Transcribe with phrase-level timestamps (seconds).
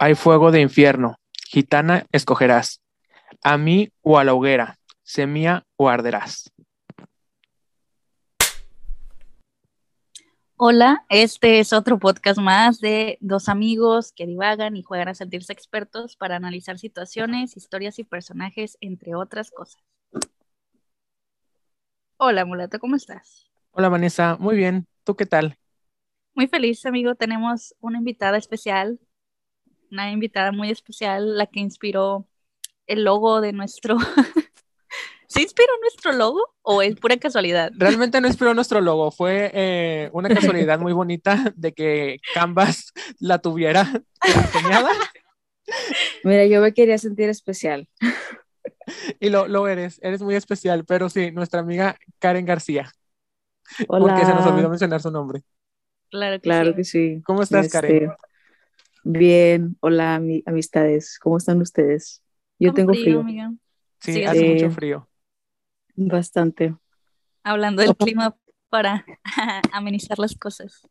[0.00, 1.16] Hay fuego de infierno,
[1.48, 2.80] gitana escogerás,
[3.42, 6.52] a mí o a la hoguera, semilla o arderás.
[10.56, 15.52] Hola, este es otro podcast más de dos amigos que divagan y juegan a sentirse
[15.52, 19.82] expertos para analizar situaciones, historias y personajes, entre otras cosas.
[22.18, 23.50] Hola, mulato, ¿cómo estás?
[23.72, 24.86] Hola, Vanessa, muy bien.
[25.02, 25.58] ¿Tú qué tal?
[26.34, 27.16] Muy feliz, amigo.
[27.16, 29.00] Tenemos una invitada especial,
[29.90, 32.26] una invitada muy especial, la que inspiró
[32.86, 33.96] el logo de nuestro...
[35.30, 37.70] ¿Se inspiró nuestro logo o es pura casualidad?
[37.76, 43.38] Realmente no inspiró nuestro logo, fue eh, una casualidad muy bonita de que Canvas la
[43.38, 43.86] tuviera
[44.24, 44.90] diseñada.
[46.24, 47.86] Mira, yo me quería sentir especial.
[49.20, 52.90] Y lo, lo eres, eres muy especial, pero sí, nuestra amiga Karen García.
[53.86, 54.14] Hola.
[54.14, 55.42] Porque se nos olvidó mencionar su nombre.
[56.10, 56.74] Claro que Claro sí.
[56.76, 57.22] que sí.
[57.24, 58.12] ¿Cómo estás, Este, Karen?
[59.10, 62.22] Bien, hola ami- amistades, ¿cómo están ustedes?
[62.58, 63.50] Yo Con tengo frío, amiga.
[64.00, 65.08] Sí, sí, hace mucho frío.
[65.96, 66.74] bastante.
[67.42, 68.36] Hablando del clima
[68.68, 69.06] para
[69.72, 70.82] amenizar las cosas.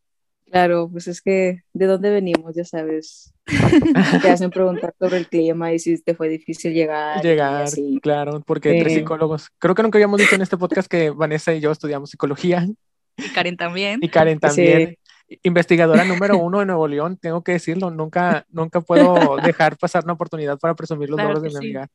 [0.47, 3.35] Claro, pues es que de dónde venimos, ya sabes.
[4.23, 7.23] Te hacen preguntar sobre el clima y si te fue difícil llegar.
[7.23, 7.99] y Llegar, así.
[8.01, 8.99] claro, porque tres Sí.
[9.01, 9.49] psicólogos.
[9.59, 12.67] Creo que nunca habíamos dicho en este podcast que Vanessa y yo estudiamos psicología
[13.15, 13.99] Y Karen también.
[14.01, 14.97] y Karen también.
[15.43, 20.13] Investigadora número uno de Nuevo León, tengo que decirlo, nunca, nunca puedo dejar pasar una
[20.13, 21.57] oportunidad para presumir los Claro logros de mi sí.
[21.67, 21.87] amiga.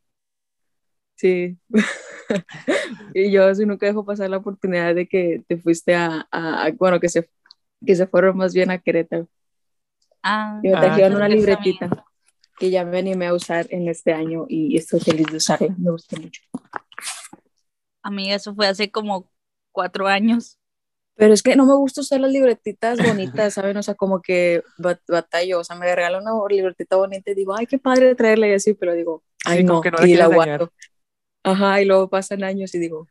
[1.17, 1.59] Sí.
[3.15, 6.71] Y yo así nunca dejo pasar la oportunidad de que te fuiste a, a- a-
[6.73, 7.29] bueno, que se,
[7.85, 9.29] que se fueron más bien a Querétaro.
[10.23, 12.07] Ah, Y me Ah, trajeron qué una libretita
[12.59, 15.75] que ya me animé a usar en este año y estoy feliz de usarla.
[15.79, 16.41] Me gusta mucho.
[18.03, 19.31] Amiga, eso fue hace como
[19.73, 20.59] cuatro años.
[21.17, 23.77] Pero es que no me gusta usar las libretitas bonitas, ¿saben?
[23.77, 25.61] O sea, como que bat- batallo.
[25.61, 28.75] O sea, me regalan una libretita bonita y digo, ay, qué padre traerla y así,
[28.75, 30.59] pero digo, ay, Sí, no, que no y la dañar.
[30.59, 30.73] guardo.
[31.45, 33.09] Ajá, y luego pasan años y digo,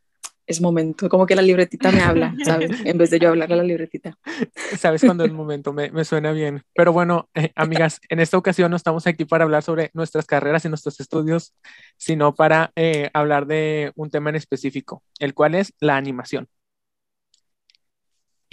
[0.47, 1.09] es momento.
[1.09, 2.71] Como que la libretita me habla, ¿sabes?
[2.85, 4.17] En vez de yo hablarle a la libretita.
[4.79, 6.63] Sabes cuándo es el momento, me, me suena bien.
[6.73, 10.65] Pero bueno, eh, amigas, en esta ocasión no estamos aquí para hablar sobre nuestras carreras
[10.65, 11.53] y nuestros estudios,
[11.97, 16.47] sino para eh, hablar de un tema en específico, el cual es la animación.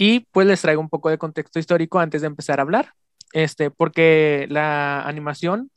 [0.01, 2.93] Y pues les traigo un poco de contexto histórico antes de empezar a hablar,
[3.33, 5.71] este, porque la animación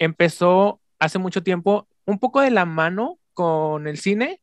[0.00, 4.40] empezó hace mucho tiempo un poco de la mano con el cine,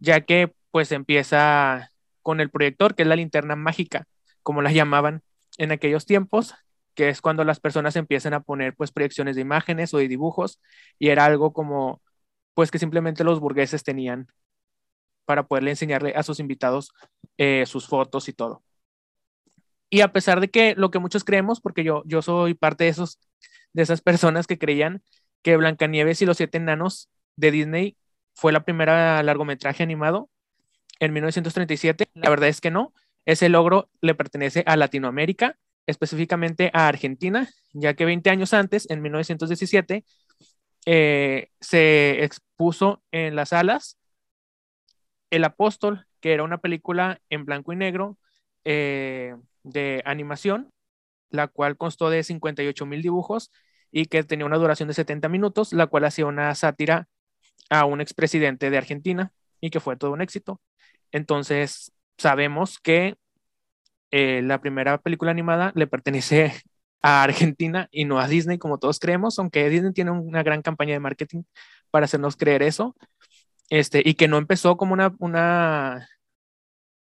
[0.00, 1.92] ya que pues empieza
[2.22, 4.08] con el proyector, que es la linterna mágica,
[4.42, 5.22] como la llamaban
[5.56, 6.56] en aquellos tiempos,
[6.94, 10.60] que es cuando las personas empiezan a poner pues proyecciones de imágenes o de dibujos,
[10.98, 12.02] y era algo como
[12.54, 14.26] pues que simplemente los burgueses tenían
[15.28, 16.94] para poderle enseñarle a sus invitados
[17.36, 18.62] eh, sus fotos y todo.
[19.90, 22.90] Y a pesar de que lo que muchos creemos, porque yo, yo soy parte de,
[22.90, 23.20] esos,
[23.74, 25.02] de esas personas que creían
[25.42, 27.98] que Blancanieves y los siete enanos de Disney
[28.34, 30.30] fue la primera largometraje animado
[30.98, 32.94] en 1937, la verdad es que no.
[33.26, 39.02] Ese logro le pertenece a Latinoamérica, específicamente a Argentina, ya que 20 años antes, en
[39.02, 40.06] 1917,
[40.86, 43.97] eh, se expuso en las salas
[45.30, 48.18] El Apóstol, que era una película en blanco y negro
[48.64, 50.72] eh, de animación,
[51.30, 53.50] la cual constó de 58 mil dibujos
[53.90, 57.08] y que tenía una duración de 70 minutos, la cual hacía una sátira
[57.70, 60.60] a un expresidente de Argentina y que fue todo un éxito.
[61.12, 63.16] Entonces, sabemos que
[64.10, 66.52] eh, la primera película animada le pertenece
[67.02, 70.94] a Argentina y no a Disney, como todos creemos, aunque Disney tiene una gran campaña
[70.94, 71.42] de marketing
[71.90, 72.96] para hacernos creer eso,
[73.70, 76.08] este, y que no empezó como una, una,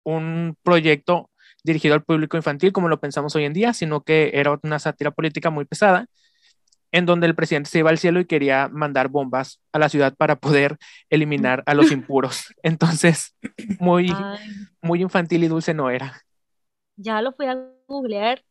[0.03, 1.31] un proyecto
[1.63, 5.11] dirigido al público infantil como lo pensamos hoy en día, sino que era una sátira
[5.11, 6.07] política muy pesada,
[6.91, 10.16] en donde el presidente se iba al cielo y quería mandar bombas a la ciudad
[10.16, 10.78] para poder
[11.09, 12.53] eliminar a los impuros.
[12.63, 13.35] Entonces,
[13.79, 14.40] muy, Ay,
[14.81, 16.22] muy infantil y dulce no era.
[16.95, 17.55] ya lo fui a
[17.87, 18.43] googlear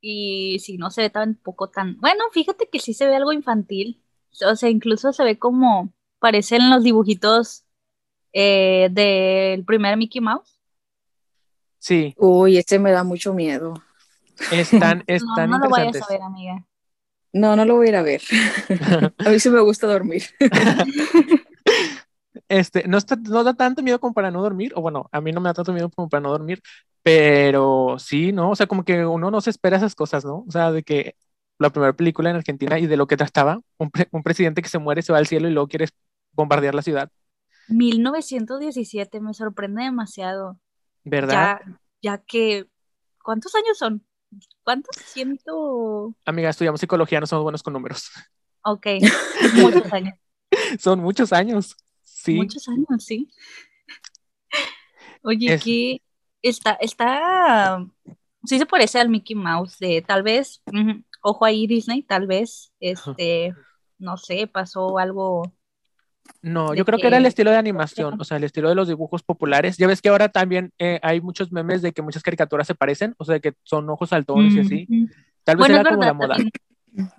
[0.00, 1.98] y si no se ve tampoco tan...
[2.00, 4.04] Bueno, fíjate que sí se ve algo infantil.
[4.46, 7.64] O sea, incluso se ve como parecen los dibujitos
[8.32, 10.58] eh, del primer Mickey Mouse.
[11.78, 13.74] Sí, Uy, este me da mucho miedo.
[14.52, 16.64] están, No, están no lo vayas a ver, amiga.
[17.32, 18.22] No, no lo voy a ir a ver.
[19.18, 20.22] A mí sí me gusta dormir.
[22.48, 25.32] Este, no, está, no da tanto miedo como para no dormir, o bueno, a mí
[25.32, 26.62] no me da tanto miedo como para no dormir,
[27.02, 28.50] pero sí, ¿no?
[28.50, 30.44] O sea, como que uno no se espera esas cosas, ¿no?
[30.46, 31.14] O sea, de que
[31.58, 34.68] la primera película en Argentina y de lo que trataba, un, pre- un presidente que
[34.68, 35.88] se muere, se va al cielo y luego quiere
[36.38, 37.10] bombardear la ciudad,
[37.68, 40.58] 1917 me sorprende demasiado.
[41.04, 41.60] ¿verdad?
[41.64, 42.66] Ya, ya que,
[43.22, 44.06] ¿cuántos años son?
[44.62, 44.96] ¿Cuántos?
[44.96, 46.14] Ciento.
[46.24, 48.10] Amiga, estudiamos psicología, no somos buenos con números.
[48.62, 48.86] Ok,
[49.54, 50.14] muchos años.
[50.78, 51.76] Son muchos años.
[52.04, 52.34] Sí.
[52.36, 53.30] Muchos años, sí.
[55.22, 56.02] Oye, Es- que
[56.42, 57.84] está, está,
[58.44, 60.62] sí se parece al Mickey Mouse de tal vez,
[61.22, 63.54] ojo ahí Disney, tal vez, este,
[63.98, 65.52] no sé, pasó algo,
[66.40, 68.88] No, yo creo que era el estilo de animación, o sea, el estilo de los
[68.88, 69.76] dibujos populares.
[69.76, 73.14] Ya ves que ahora también eh, hay muchos memes de que muchas caricaturas se parecen,
[73.18, 74.86] o sea, de que son ojos saltones y así.
[75.44, 76.34] Tal vez Bueno, era como verdad, la moda.
[76.36, 76.50] también,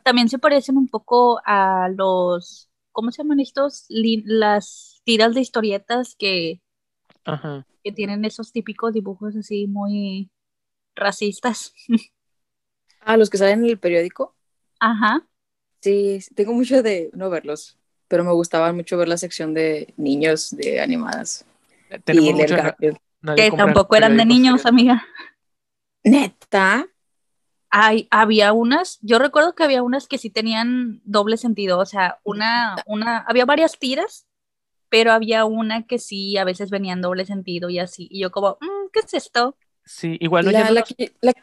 [0.03, 3.85] también se parecen un poco a los, ¿cómo se llaman estos?
[3.89, 6.61] Li- las tiras de historietas que,
[7.25, 7.65] Ajá.
[7.83, 10.31] que tienen esos típicos dibujos así muy
[10.95, 11.73] racistas.
[13.01, 14.35] Ah, los que salen en el periódico.
[14.79, 15.25] Ajá.
[15.81, 17.78] Sí, sí, tengo mucho de no verlos,
[18.09, 21.45] pero me gustaba mucho ver la sección de niños de animadas.
[22.03, 22.53] Tenemos y
[23.21, 25.05] nadie Que tampoco eran de niños, amiga.
[26.03, 26.87] Neta.
[27.71, 32.19] Hay, había unas, yo recuerdo que había unas que sí tenían doble sentido, o sea,
[32.23, 34.25] una, una, había varias tiras,
[34.89, 38.31] pero había una que sí a veces venía en doble sentido y así, y yo
[38.31, 39.55] como, "Mm, ¿qué es esto?
[39.85, 41.33] Sí, igual no la, yendo la los- que, la-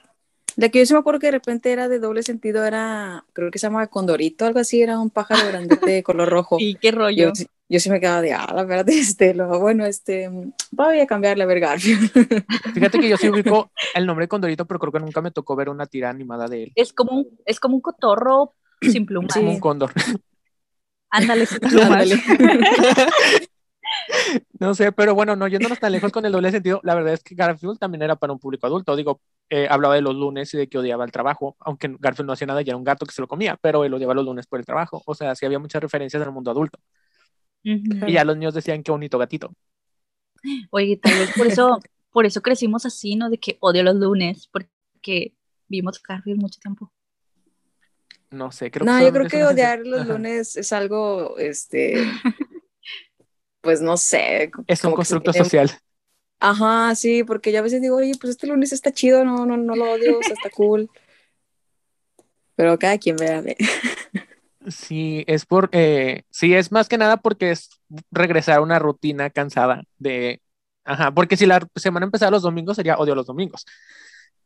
[0.57, 3.51] la que yo sí me acuerdo que de repente era de doble sentido era, creo
[3.51, 6.57] que se llama Condorito, algo así, era un pájaro grandote de color rojo.
[6.61, 7.29] Y qué rollo.
[7.29, 10.31] Yo, sí- yo sí me quedaba de, ah, la verdad, este, lo, bueno, este,
[10.71, 12.11] voy a cambiarle a ver Garfield.
[12.75, 15.57] Fíjate que yo sí ubico el nombre de Condorito, pero creo que nunca me tocó
[15.57, 16.73] ver una tira animada de él.
[16.75, 19.35] Es como un, es como un cotorro sin plumas.
[19.35, 19.55] Como Sí.
[19.57, 19.93] un cóndor.
[21.11, 21.91] Ándale, sin plumas.
[21.91, 22.23] Ándale.
[24.59, 27.23] No sé, pero bueno, no yéndonos tan lejos con el doble sentido, la verdad es
[27.23, 28.97] que Garfield también era para un público adulto.
[28.97, 29.21] Digo,
[29.51, 32.47] eh, hablaba de los lunes y de que odiaba el trabajo, aunque Garfield no hacía
[32.47, 34.59] nada y era un gato que se lo comía, pero él odiaba los lunes por
[34.59, 35.03] el trabajo.
[35.07, 36.79] O sea, sí había muchas referencias en el mundo adulto.
[38.05, 39.53] Y ya los niños decían qué bonito gatito.
[40.71, 43.31] Oye, tal vez por eso, por eso crecimos así, ¿no?
[43.31, 45.35] De que odio los lunes, porque
[45.69, 46.93] vimos Garfield mucho tiempo.
[48.31, 50.05] No sé, creo No, que yo creo que odiar los Ajá.
[50.05, 52.21] lunes es algo, este,
[53.67, 54.51] pues no sé.
[54.67, 55.71] Es un que constructo tiene- social.
[56.41, 59.57] Ajá, sí, porque yo a veces digo, oye, pues este lunes está chido, no, no,
[59.57, 60.89] no lo odio, o sea, está cool.
[62.55, 63.41] Pero cada quien vea.
[63.43, 63.57] ve.
[64.69, 67.71] Sí, es por, eh, sí, es más que nada porque es
[68.11, 70.41] regresar a una rutina cansada de,
[70.85, 73.65] ajá, porque si la semana empezara los domingos sería odio los domingos.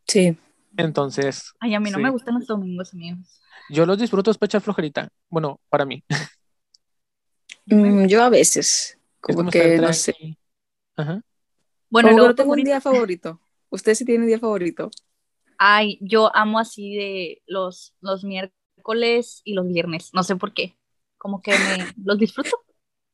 [0.07, 0.37] Sí.
[0.77, 2.03] Entonces, Ay, a mí no Sí.
[2.03, 3.41] me gustan los domingos, amigos.
[3.71, 5.09] yo los disfruto es para echar flojerita.
[5.29, 6.05] Bueno, para mí.
[7.67, 10.39] Mm, yo a veces, Es como que no sé.
[10.97, 11.23] Ajá.
[11.91, 13.41] Bueno, no tengo un día favorito.
[13.71, 14.91] ¿Usted sí tiene un día favorito?
[15.59, 20.11] Ay, yo amo así de los, los miércoles y los viernes.
[20.15, 20.77] No sé por qué.
[21.19, 22.51] Como que me los disfruto.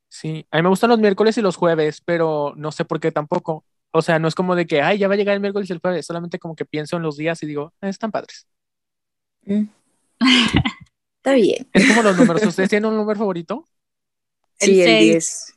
[0.09, 3.11] Sí, a mí me gustan los miércoles y los jueves, pero no sé por qué
[3.11, 3.65] tampoco.
[3.91, 5.73] O sea, no es como de que, ay, ya va a llegar el miércoles y
[5.73, 8.47] el jueves, solamente como que pienso en los días y digo, "Ah, están padres.
[9.45, 9.63] Mm.
[11.17, 11.67] Está bien.
[11.73, 12.43] Es como los números.
[12.45, 13.65] ¿Ustedes tienen un número favorito?
[14.59, 15.11] El Sí, el seis.
[15.11, 15.53] 10.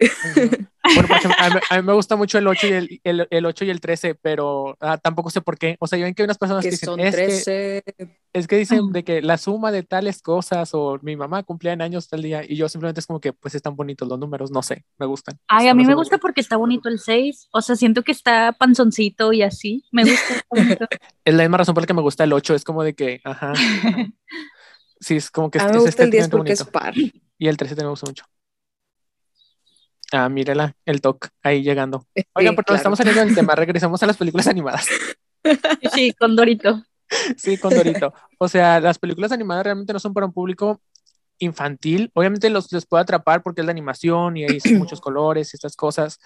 [0.00, 3.28] Bueno, por ejemplo, a mí, a mí me gusta mucho el 8 y el, el,
[3.30, 5.76] el 8 y el 13, pero ah, tampoco sé por qué.
[5.78, 7.84] O sea, yo ven que hay unas personas que Que dicen, son es que, 13.
[8.32, 11.82] es que dicen de que la suma de tales cosas o mi mamá cumplía en
[11.82, 14.62] años tal día y yo simplemente es como que pues están bonitos los números, no
[14.62, 15.38] sé, me gustan.
[15.48, 17.48] Ay, a mí me gusta porque está bonito el 6.
[17.52, 19.84] O sea, siento que está panzoncito y así.
[19.92, 20.44] Me gusta.
[21.24, 23.20] Es la misma razón por la que me gusta el 8, es como de que,
[23.24, 23.52] ajá,
[25.00, 26.60] sí, es como que A es, mí me es gusta el 10 estéticamente porque es
[26.64, 26.72] bonito.
[26.72, 26.94] par.
[27.38, 28.24] Y el 13 también me gusta mucho.
[30.12, 32.06] Ah, mírala, el toque ahí llegando.
[32.34, 32.76] Oigan, Sí, pero claro.
[32.76, 34.86] estamos saliendo del tema, regresamos a las películas animadas.
[35.92, 36.82] Sí, con Dorito.
[37.36, 38.12] Sí, con Dorito.
[38.38, 40.80] O sea, las películas animadas realmente no son para un público
[41.38, 42.10] infantil.
[42.14, 45.76] Obviamente los les puede atrapar porque es la animación y hay muchos colores y estas
[45.76, 46.18] cosas.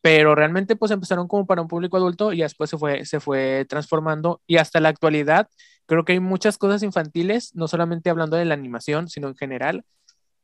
[0.00, 3.66] Pero realmente pues empezaron como para un público adulto y después se fue, se fue
[3.68, 4.40] transformando.
[4.46, 5.48] Y hasta la actualidad
[5.86, 9.84] creo que hay muchas cosas infantiles, no solamente hablando de la animación, sino en general,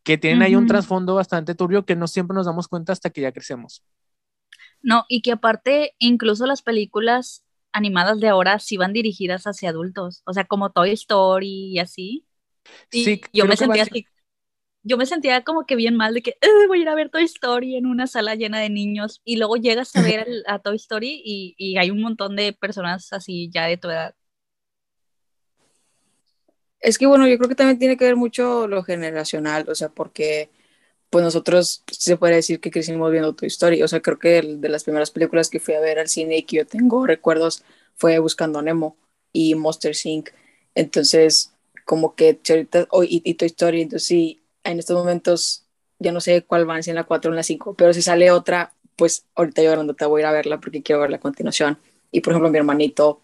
[0.09, 3.21] que tienen ahí un trasfondo bastante turbio que no siempre nos damos cuenta hasta que
[3.23, 3.83] ya crecemos.
[4.83, 10.23] No, y que aparte, incluso las películas animadas de ahora sí van dirigidas hacia adultos.
[10.27, 12.27] O sea, como Toy Story y así.
[12.93, 14.09] Y Sí, yo me sentía así.
[14.85, 17.11] Yo me sentía como que bien mal de que "Ugh, voy a ir a ver
[17.11, 20.61] Toy Story en una sala llena de niños y luego llegas a ver el- a
[20.61, 24.15] Toy Story y, y hay un montón de personas así ya de tu edad.
[26.81, 29.89] Es que bueno, yo creo que también tiene que ver mucho lo generacional, o sea,
[29.89, 30.51] porque
[31.11, 34.61] pues nosotros se puede decir que crecimos viendo Toy Story, o sea, creo que el-
[34.61, 37.65] de las primeras películas que fui a ver al cine y que yo tengo recuerdos
[37.97, 38.97] fue Buscando a Nemo
[39.33, 40.31] y Monster Inc.
[40.75, 41.53] Entonces,
[41.87, 45.65] como que ahorita, oh, y, y Toy Story, entonces sí, en estos momentos
[45.99, 48.03] ya no sé cuál van, si en la 4 o en la 5, pero si
[48.03, 51.21] sale otra, pues ahorita yo grandota voy a ir a verla porque quiero verla a
[51.21, 51.79] continuación.
[52.13, 53.23] Y por ejemplo, mi hermanito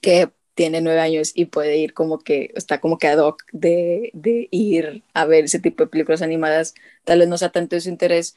[0.00, 4.10] que tiene nueve años y puede ir como que, está como que ad hoc de,
[4.14, 7.88] de ir a ver ese tipo de películas animadas, tal vez no sea tanto su
[7.88, 8.36] interés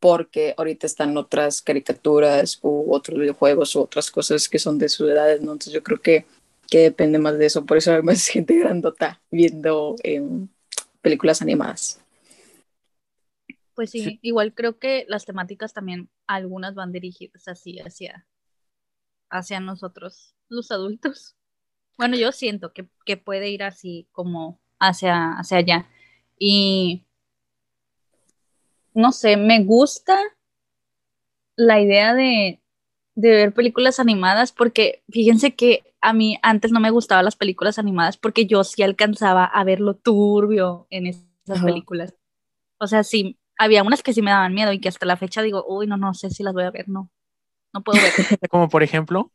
[0.00, 5.08] porque ahorita están otras caricaturas u otros videojuegos u otras cosas que son de su
[5.08, 5.52] edad, ¿no?
[5.52, 6.26] Entonces yo creo que,
[6.70, 10.48] que depende más de eso, por eso hay más gente grandota viendo em,
[11.02, 12.00] películas animadas.
[13.74, 14.18] Pues sí, Sí.
[14.22, 18.26] igual creo que las temáticas también, algunas van dirigidas así hacia,
[19.30, 21.35] hacia nosotros, los adultos.
[21.98, 25.88] Bueno, yo siento que, que puede ir así como hacia, hacia allá.
[26.38, 27.04] Y
[28.94, 30.18] no sé, me gusta
[31.56, 32.60] la idea de,
[33.14, 37.78] de ver películas animadas porque fíjense que a mí antes no me gustaban las películas
[37.78, 41.64] animadas porque yo sí alcanzaba a ver lo turbio en esas Ajá.
[41.64, 42.14] películas.
[42.78, 45.42] O sea, sí, había unas que sí me daban miedo y que hasta la fecha
[45.42, 47.10] digo, uy, no, no sé si las voy a ver, no,
[47.74, 48.14] no puedo ver.
[48.50, 49.32] Como por ejemplo,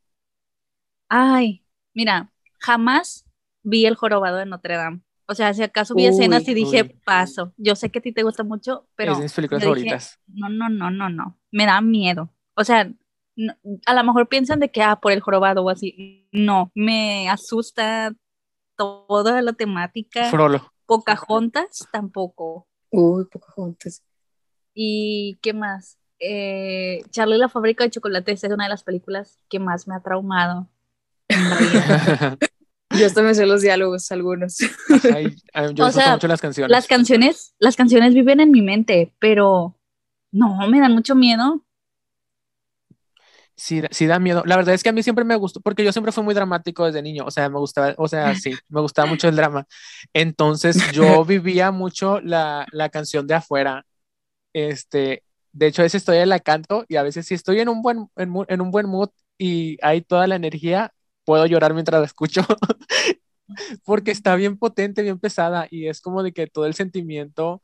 [1.09, 1.63] Ay,
[1.93, 2.30] mira,
[2.61, 3.25] jamás
[3.63, 5.01] vi el jorobado de Notre Dame.
[5.27, 7.01] O sea, si acaso vi escenas y dije, uy.
[7.05, 7.53] paso.
[7.57, 10.19] Yo sé que a ti te gusta mucho, pero es de mis películas dije, favoritas.
[10.27, 11.39] no, no, no, no, no.
[11.51, 12.29] Me da miedo.
[12.55, 12.91] O sea,
[13.37, 16.27] no- a lo mejor piensan de que, ah, por el jorobado o así.
[16.33, 18.13] No, me asusta
[18.75, 20.29] toda la temática.
[20.29, 20.71] Frollo.
[20.85, 22.67] Pocahontas tampoco.
[22.89, 24.03] Uy, Pocahontas.
[24.73, 25.97] ¿Y qué más?
[26.19, 29.95] Eh, Charlie y la fábrica de chocolates es una de las películas que más me
[29.95, 30.67] ha traumado.
[32.97, 34.57] Yo hasta me sé los diálogos, algunos.
[35.15, 36.71] Ay, ay, yo O sea, mucho las canciones.
[36.71, 39.79] Las canciones, las canciones viven en mi mente, pero
[40.31, 41.63] no, me dan mucho miedo.
[43.55, 44.43] Sí, sí da miedo.
[44.45, 46.85] La verdad es que a mí siempre me gustó, porque yo siempre fui muy dramático
[46.85, 49.67] desde niño, o sea, me gustaba, o sea, sí, me gustaba mucho el drama.
[50.13, 53.85] Entonces yo vivía mucho la, la canción de afuera.
[54.53, 55.23] Este,
[55.53, 57.81] de hecho, a veces estoy en la canto y a veces si estoy en un
[57.81, 60.93] buen, en, en un buen mood y hay toda la energía,
[61.25, 62.41] puedo llorar mientras la escucho.
[63.83, 67.61] Porque está bien potente, bien pesada y es como de que todo el sentimiento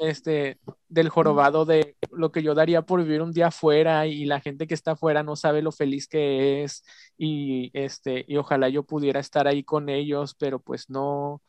[0.00, 4.40] este, del jorobado de lo que yo daría por vivir un día afuera y la
[4.40, 6.84] gente que está afuera no sabe lo feliz que es
[7.16, 11.42] y, este, y ojalá yo pudiera estar ahí con ellos, pero pues no.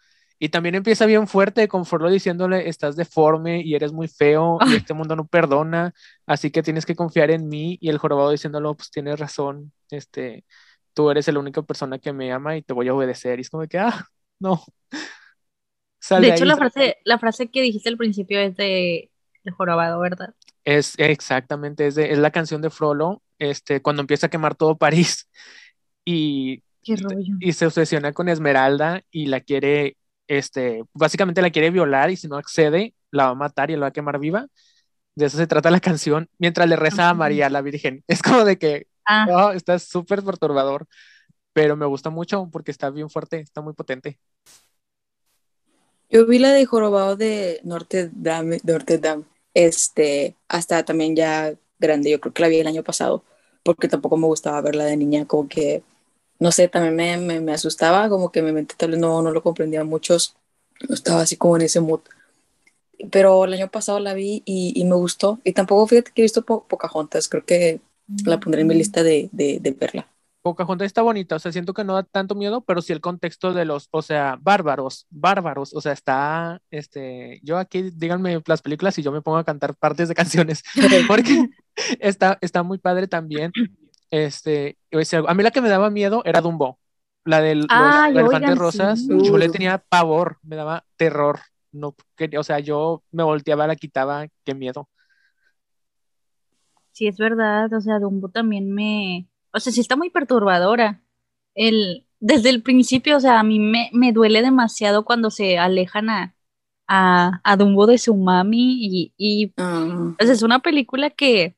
[0.44, 4.72] Y también empieza bien fuerte con Frollo diciéndole, estás deforme y eres muy feo y
[4.72, 4.76] Ay.
[4.78, 5.94] este mundo no perdona,
[6.26, 10.46] así que tienes que confiar en mí y el jorobado diciéndolo, pues tienes razón, este,
[10.94, 13.40] tú eres la única persona que me ama y te voy a obedecer.
[13.40, 14.06] Y es como que, ah,
[14.40, 14.64] no.
[16.00, 16.58] Sal De de hecho, ahí, la ahí.
[16.58, 19.12] frase, la frase que dijiste al principio es de,
[19.44, 20.36] de jorobado, ¿verdad?
[20.64, 24.78] Es exactamente, es, de- es la canción de Frollo, este, cuando empieza a quemar todo
[24.78, 25.30] París
[26.06, 27.36] y, Qué rollo.
[27.40, 32.28] y se obsesiona con Esmeralda y la quiere, este, básicamente la quiere violar y si
[32.28, 34.48] no accede, la va a matar y la va a quemar viva.
[35.16, 37.16] De eso se trata la canción, mientras le reza a.
[37.16, 38.04] María, la Virgen.
[38.08, 40.88] Es como de que, Ah, oh, está súper perturbador,
[41.54, 44.20] pero me gusta mucho porque está bien fuerte, está muy potente.
[46.10, 52.12] Yo vi la de Jorobado de Notre Dame, Notre Dame, este, hasta también ya grande,
[52.12, 53.24] yo creo que la vi el año pasado,
[53.64, 55.84] porque tampoco me gustaba verla de niña, como que,
[56.40, 59.32] no sé, también me, me, me asustaba, como que mi mente tal vez no, no
[59.32, 60.36] lo comprendía muchos,
[60.90, 62.02] no estaba así como en ese mood.
[63.12, 66.24] Pero el año pasado la vi y, y me gustó, y tampoco fíjate que he
[66.24, 67.82] visto po Pocahontas, creo que
[68.26, 70.08] la pondré en mi lista de, de, de verla.
[70.42, 73.54] Pocahontas está bonita, o sea, siento que no da tanto miedo, pero sí el contexto
[73.54, 78.98] de los, o sea, bárbaros, bárbaros, o sea, está, este, yo aquí, díganme las películas
[78.98, 80.64] y yo me pongo a cantar partes de canciones,
[81.08, 81.50] porque
[82.00, 83.52] está, está muy padre también,
[84.10, 86.80] este, o sea, a mí la que me daba miedo era Dumbo,
[87.24, 89.08] la de los Ay, elefantes oigan, rosas, sí.
[89.24, 91.40] yo le tenía pavor, me daba terror,
[91.72, 91.96] no
[92.38, 94.90] o sea, yo me volteaba, la quitaba, qué miedo.
[97.02, 101.02] Sí, es verdad, o sea, Dumbo también me, o sea, sí está muy perturbadora.
[101.56, 106.12] El, desde el principio, o sea, a mí me, me duele demasiado cuando se alejan
[106.12, 106.36] a,
[106.88, 111.56] a, a Dumbo de su mami y, y Ah, sea, es una película que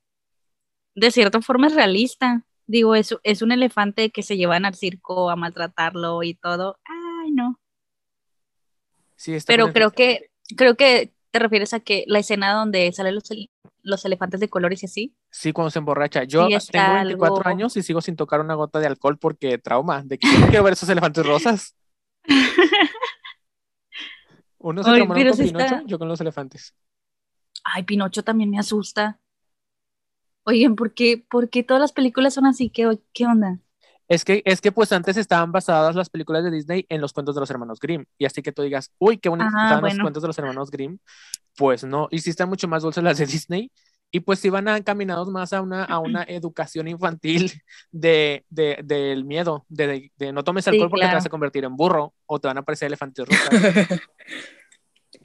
[0.96, 2.46] de cierta forma es realista.
[2.66, 6.80] Digo, es, es un elefante que se llevan al circo a maltratarlo y todo.
[6.86, 7.60] Ay, no.
[9.18, 13.16] Sí, está Pero creo que, creo que te refieres a que la escena donde salen
[13.16, 13.30] los,
[13.84, 15.16] los elefantes de colores y así.
[15.30, 16.24] Sí, cuando se emborracha.
[16.24, 19.58] Yo Sí, tengo 24 algo- años y sigo sin tocar una gota de alcohol porque
[19.60, 21.76] trauma, de que no quiero ver esos elefantes rosas.
[24.58, 26.74] Uno se Ay, pero con Pinocho, está- yo con los elefantes.
[27.66, 29.20] Ay, Pinocho también me asusta.
[30.46, 32.70] Oigan, ¿por qué, por qué todas las películas son así?
[32.70, 33.60] ¿Qué, qué onda?
[34.14, 37.34] Es que, es que pues antes estaban basadas las películas de Disney en los cuentos
[37.34, 38.06] de los hermanos Grimm.
[38.20, 40.04] Y así que tú digas, uy, qué bonitos Ah, estaban los bueno.
[40.04, 41.00] cuentos de los hermanos Grimm.
[41.58, 43.72] Pues no, y sí están mucho más dulces las de Disney.
[44.12, 47.52] y pues iban encaminados más a una, a una educación infantil
[47.92, 51.76] de, de, del miedo, de, de, no tomes alcohol porque te vas a convertir en
[51.76, 53.50] burro o te van a aparecer elefantes rosas.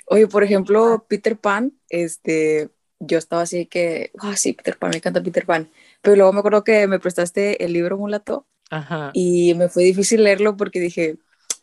[0.06, 4.96] Oye, por ejemplo, Peter Pan, este, yo estaba así que, ah, sí, Peter Pan, me
[4.96, 5.68] encanta Peter Pan,
[6.00, 9.10] pero luego me acuerdo que me prestaste el libro Mulato Ajá.
[9.14, 11.16] y me fue difícil leerlo porque dije,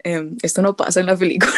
[0.03, 1.53] em, esto no pasa en la película.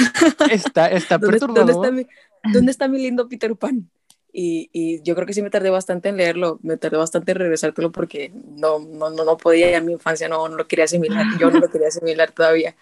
[0.51, 1.65] Está, está perturbador.
[1.65, 3.89] ¿Dónde está, mi, ¿Dónde está mi lindo Peter Pan?
[4.33, 7.39] Y, y, yo creo que sí me tardé bastante en leerlo, me tardé bastante en
[7.39, 11.25] regresártelo porque no, no, no, no podía, en mi infancia no, no lo quería asimilar,
[11.39, 12.75] yo no lo quería asimilar todavía.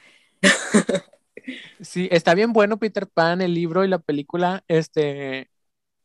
[1.81, 4.63] Sí, está bien bueno Peter Pan, el libro y la película.
[4.67, 5.49] Este,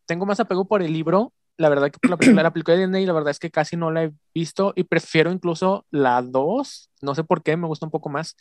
[0.07, 3.05] tengo más apego por el libro, la verdad que la película, la película de Disney,
[3.07, 7.15] la verdad es que casi no la he visto y prefiero incluso la 2, no
[7.15, 8.35] sé por qué, me gusta un poco más.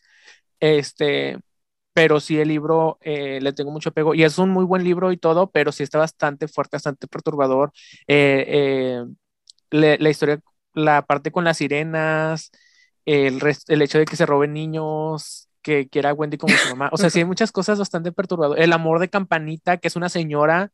[0.61, 1.37] Este,
[1.93, 5.11] pero sí el libro eh, le tengo mucho apego y es un muy buen libro
[5.11, 7.71] y todo, pero sí está bastante fuerte, bastante perturbador.
[8.07, 9.05] Eh,
[9.71, 10.39] eh, la historia,
[10.73, 12.51] la parte con las sirenas,
[13.05, 16.89] el, el hecho de que se roben niños, que quiera a Wendy como su mamá.
[16.93, 18.63] O sea, sí hay muchas cosas bastante perturbadoras.
[18.63, 20.71] El amor de Campanita, que es una señora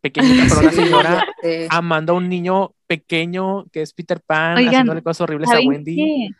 [0.00, 1.26] pequeñita, pero una señora
[1.70, 6.30] amando a un niño pequeño que es Peter Pan, haciéndole cosas horribles a Wendy.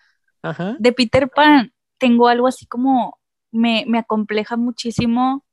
[0.43, 0.77] Ajá.
[0.79, 3.19] De Peter Pan tengo algo así como
[3.51, 5.45] me, me acompleja muchísimo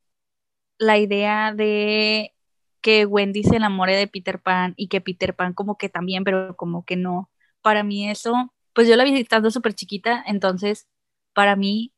[0.77, 2.33] la idea de
[2.81, 6.55] que Wendy se enamore de Peter Pan y que Peter Pan como que también, pero
[6.55, 7.31] como que no.
[7.61, 10.87] Para mí eso, pues yo la vi estando súper chiquita, entonces
[11.33, 11.93] para mí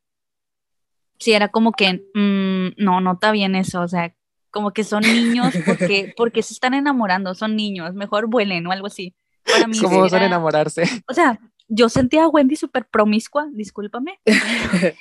[1.20, 4.16] sí era como que, mm, no, no está bien eso, o sea,
[4.58, 8.88] como que son niños porque, porque se están enamorando, son niños, mejor vuelen o algo
[8.88, 9.14] así.
[9.46, 10.84] Para mí ¿Cómo a enamorarse?
[11.08, 14.20] O sea, yo sentía a Wendy súper promiscua, discúlpame.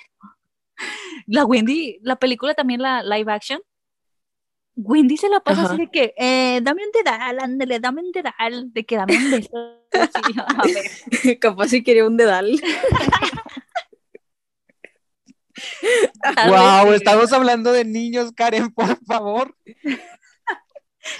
[1.26, 3.60] la Wendy, la película también, la live action,
[4.76, 8.74] Wendy se la pasa así de que, eh, dame un dedal, ándale, dame un dedal,
[8.74, 9.50] de que dame un beso.
[11.40, 12.60] Capaz si quería un dedal.
[16.48, 19.54] wow, estamos hablando de niños, Karen, por favor.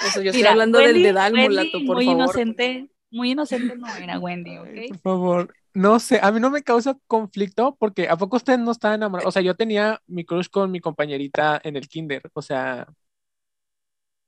[0.07, 2.22] Eso, yo estoy hablando del dedal, mulato, por muy favor.
[2.22, 4.68] Inocente, muy inocente no era Wendy, ¿ok?
[4.90, 5.55] Por favor.
[5.75, 9.29] No sé, a mí no me causa conflicto porque ¿a poco usted no está enamorado?
[9.29, 12.87] O sea, yo tenía mi crush con mi compañerita en el kinder, o sea...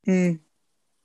[0.05, 0.35] Mm.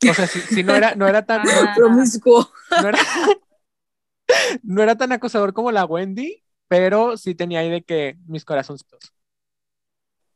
[0.10, 1.48] O sea, si, no, era, no era tan...
[1.48, 1.74] Ah.
[1.78, 2.52] promiscuo.
[2.82, 3.00] No era,
[4.64, 9.14] no era tan acosador como la Wendy, pero sí tenía ahí de que mis corazoncitos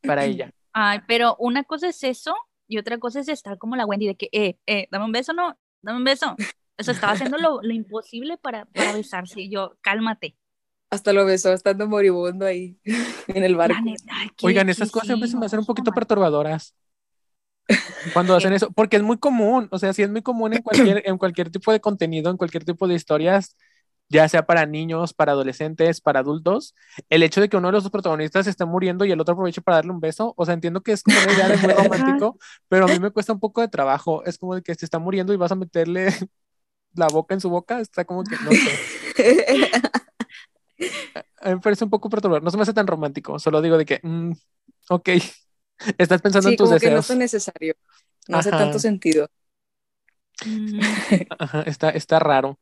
[0.03, 0.51] para ella.
[0.71, 2.35] Ay, pero una cosa es eso
[2.67, 5.33] y otra cosa es estar como la Wendy de que, eh, eh, dame un beso,
[5.33, 6.35] no, dame un beso.
[6.77, 9.41] O sea, estaba haciendo lo, lo imposible para, para, besarse.
[9.41, 10.37] Y yo, cálmate.
[10.91, 12.77] Hasta lo besó, estando moribundo ahí
[13.29, 13.79] en el barco.
[14.43, 16.75] Oigan, esas cosas siempre se me hacen un poquito perturbadoras.
[18.13, 21.01] Cuando hacen eso, porque es muy común, o sea, sí es muy común en cualquier,
[21.03, 23.57] en cualquier tipo de contenido, en cualquier tipo de historias,
[24.09, 26.75] ya sea para niños, para adolescentes, para adultos,
[27.09, 29.77] el hecho de que uno de los protagonistas esté muriendo y el otro aproveche para
[29.77, 32.37] darle un beso, o sea, entiendo que es como una idea de muy romántico,
[32.69, 34.99] pero a mí me cuesta un poco de trabajo, es como de que se está
[34.99, 36.07] muriendo y vas a meterle
[36.93, 38.79] la boca en su boca, está como que no sé.
[41.41, 43.77] a mí me parece un poco perturbador, no se me hace tan romántico, solo digo
[43.77, 44.31] de que, mm,
[44.89, 45.09] ok,
[45.97, 47.75] estás pensando en tus como que no es necesario,
[48.29, 49.29] no hace tanto sentido.
[51.65, 52.59] está, está raro.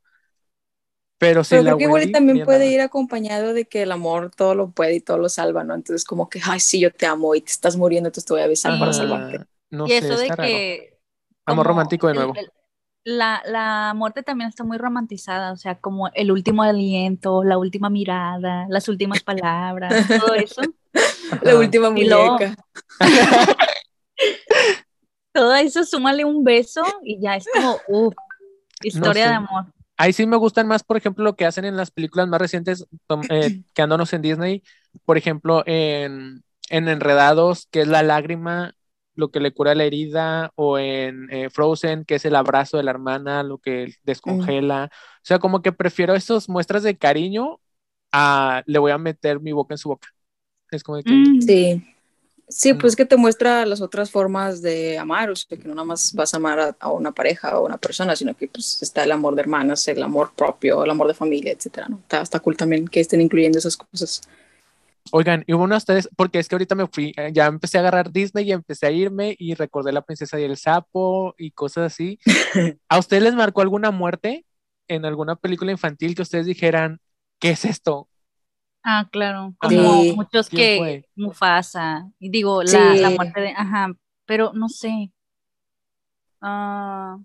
[1.28, 4.70] Pero sí, creo que igual también puede ir acompañado de que el amor todo lo
[4.70, 5.74] puede y todo lo salva, ¿no?
[5.74, 8.42] Entonces como que, ay, sí, yo te amo y te estás muriendo, entonces te voy
[8.44, 9.46] a besar para salvarte.
[9.70, 11.00] No y eso de que...
[11.46, 12.34] Amor romántico de nuevo
[13.06, 17.90] la, la, muerte también está muy romantizada, o sea, como el último aliento, la última
[17.90, 20.62] mirada, las últimas palabras, todo eso.
[21.42, 22.56] La última muñeca.
[25.34, 28.12] todo eso, súmale un beso y ya es como, uh,
[28.82, 29.66] historia de amor.
[29.98, 32.86] Ahí sí me gustan más, por ejemplo, lo que hacen en las películas más recientes,
[33.30, 34.64] eh, quedándonos en Disney,
[35.06, 38.76] por ejemplo, en, en Enredados, que es la lágrima
[39.16, 42.84] lo que le cura la herida, o en eh, Frozen, que es el abrazo de
[42.84, 44.90] la hermana, lo que descongela.
[44.92, 47.60] O sea, como que prefiero esas muestras de cariño
[48.12, 50.10] a le voy a meter mi boca en su boca.
[50.70, 51.12] Es como que...
[51.12, 51.42] Mm.
[51.42, 51.95] Sí.
[52.48, 55.86] Sí, pues que te muestra las otras formas de amar, o sea, que no nada
[55.86, 59.04] más vas a amar a, una pareja o a una persona, sino que pues está
[59.04, 61.98] el amor de hermanas, el amor propio, el amor de familia, etcétera, ¿no?
[61.98, 64.22] Está, está cool también que estén incluyendo esas cosas.
[65.12, 68.12] Oigan, y de ustedes, porque es que ahorita me fui, eh, ya empecé a agarrar
[68.12, 72.20] Disney y empecé a irme y recordé la princesa y el sapo y cosas así.
[72.90, 74.46] ¿A ustedes les marcó alguna muerte
[74.88, 77.00] en alguna película infantil que ustedes dijeran,
[77.40, 78.10] ¿qué es esto?
[78.88, 83.92] Ah, claro, como muchos que Mufasa, y digo, la, muerte de, ajá,
[84.28, 85.12] pero no sé.
[86.40, 87.18] Ah,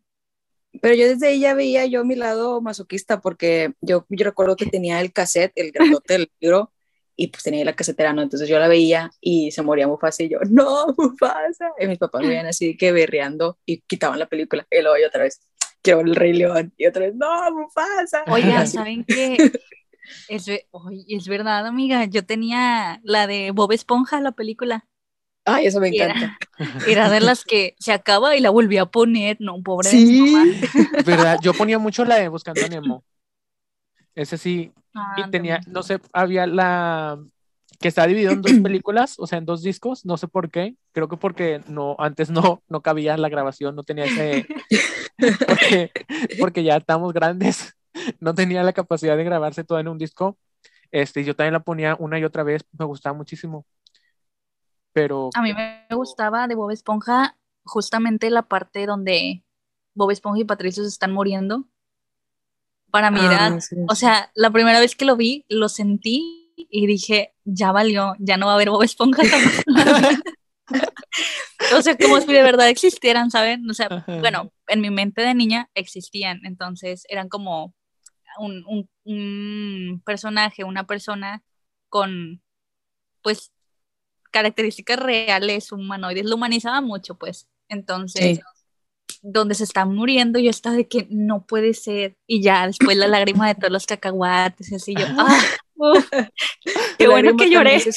[0.81, 4.65] Pero yo desde ahí ya veía yo mi lado masoquista porque yo, yo recuerdo que
[4.65, 6.73] tenía el cassette, el grandote del libro,
[7.15, 8.23] y pues tenía la casetera, ¿no?
[8.23, 11.73] Entonces yo la veía y se moría Mufasa y yo, no, Mufasa.
[11.79, 14.67] Y mis papás me veían así que berreando y quitaban la película.
[14.71, 15.43] Y luego yo otra vez,
[15.83, 16.73] quiero el Rey León.
[16.79, 18.25] Y otra vez, no, Mufasa.
[18.29, 19.37] Oigan, ¿saben qué?
[20.29, 22.05] Es, es verdad, amiga.
[22.05, 24.87] Yo tenía la de Bob Esponja, la película.
[25.45, 26.39] Ay, eso me encanta.
[26.87, 29.89] Era, de las que se acaba y la volví a poner, no, pobre.
[29.89, 30.35] Sí,
[31.07, 31.39] ¿verdad?
[31.43, 33.05] Yo ponía mucho la de Buscando a Nemo.
[34.15, 37.19] Ese sí, Ah, y tenía, no sé, había la
[37.79, 40.75] que está dividido en dos películas, o sea, en dos discos, no sé por qué,
[40.93, 44.47] creo que porque no, antes no, no cabía la grabación, no tenía ese,
[45.47, 45.91] porque,
[46.39, 47.77] porque ya estamos grandes,
[48.21, 50.39] no tenía la capacidad de grabarse todo en un disco,
[50.91, 53.67] este, yo también la ponía una y otra vez, me gustaba muchísimo,
[54.93, 59.45] pero A mí me gustaba de Bob Esponja justamente la parte donde
[59.95, 61.69] Bob Esponja y Patricio se están muriendo.
[62.91, 63.77] Para mí era, Ah, sí.
[63.89, 68.37] o sea, la primera vez que lo vi, lo sentí y dije, ya valió, ya
[68.37, 69.23] no va a haber Bob Esponja.
[69.25, 70.23] jamás en la vida".
[71.79, 73.69] o sea, como si de verdad existieran, ¿saben?
[73.71, 74.19] O sea, Ajá.
[74.19, 77.75] bueno, en mi mente de niña existían, entonces eran como
[78.39, 81.43] un, un- un personaje, una persona
[81.89, 82.43] con,
[83.23, 83.53] pues,
[84.31, 87.49] características reales, humanoides, lo humanizaba mucho, pues.
[87.69, 88.43] Entonces, Sí.
[89.23, 92.17] donde se está muriendo, yo estaba de que no puede ser.
[92.27, 95.41] Y ya después la lágrima de todos los cacahuates, y así yo, ¡ah!
[95.75, 96.09] uf,
[96.99, 97.79] ¡Qué bueno que lloré!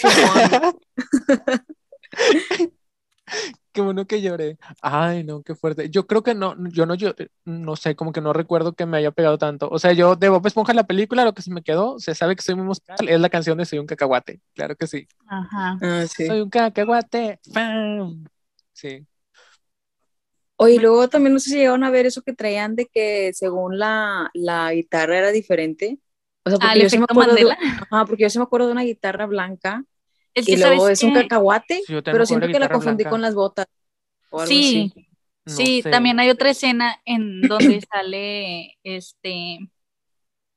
[3.74, 4.58] Qué bueno que lloré.
[4.84, 5.90] Ay, no, qué fuerte.
[5.90, 8.98] Yo creo que no, yo no, yo no sé, como que no recuerdo que me
[8.98, 9.68] haya pegado tanto.
[9.70, 12.36] O sea, yo de Bob Esponja la película, lo que se me quedó, se sabe
[12.36, 14.42] que soy muy musical, es la canción de Soy un cacahuate.
[14.54, 15.08] Claro que sí.
[15.28, 15.80] Ajá.
[15.82, 16.28] Ah, sí.
[16.28, 17.40] Soy un cacahuate.
[17.52, 18.26] ¡Pam!
[18.74, 19.08] Sí.
[20.58, 23.80] Oye, luego también no sé si llegaron a ver eso que traían de que según
[23.80, 25.98] la, la guitarra era diferente.
[26.46, 27.48] O sea, Ah, porque el yo sí me acuerdo de,
[28.08, 29.84] porque yo sí me acuerdo de una guitarra blanca
[30.34, 31.12] Es y que, luego ¿sabes es un qué?
[31.12, 33.08] cacahuate, Sí, yo también me pero siento que la confundí blanca.
[33.08, 33.68] con las botas
[34.30, 34.94] o algo Sí, así.
[35.46, 35.92] No sí, sé.
[35.92, 39.60] también hay otra escena en donde sale este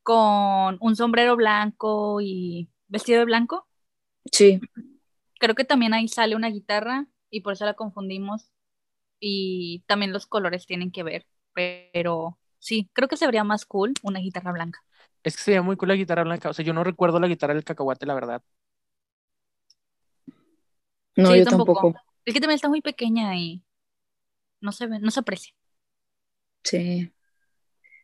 [0.02, 3.68] con un sombrero blanco y vestido de blanco.
[4.32, 4.64] Sí,
[5.38, 8.50] Creo que también ahí sale una guitarra y por eso la confundimos.
[9.20, 11.26] Y también los colores tienen que ver.
[11.54, 14.84] Pero sí, creo que se vería más cool una guitarra blanca.
[15.22, 16.48] Es que se llama muy cool la guitarra blanca.
[16.50, 18.42] O sea, yo no recuerdo la guitarra del cacahuate, la verdad.
[21.16, 21.94] No, Sí, yo tampoco.
[22.24, 23.62] Es que también está muy pequeña y
[24.60, 25.52] no se ve, no se aprecia.
[26.64, 27.12] Sí.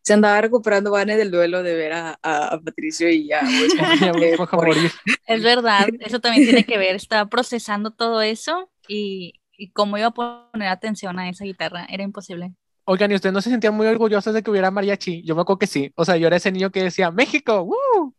[0.02, 4.38] Se andaba recuperando Vane del duelo de ver a, a, a Patricio y ya morir.
[4.52, 4.90] morir.
[5.26, 6.96] Es verdad, eso también tiene que ver.
[6.96, 11.86] Estaba procesando todo eso y, y cómo iba a poner atención a esa guitarra.
[11.88, 12.54] Era imposible.
[12.84, 15.22] Oigan, ¿y ustedes no se sentían muy orgullosos de que hubiera mariachi?
[15.22, 15.92] Yo me acuerdo que sí.
[15.94, 17.62] O sea, yo era ese niño que decía, ¡México!
[17.62, 18.14] ¡Woo!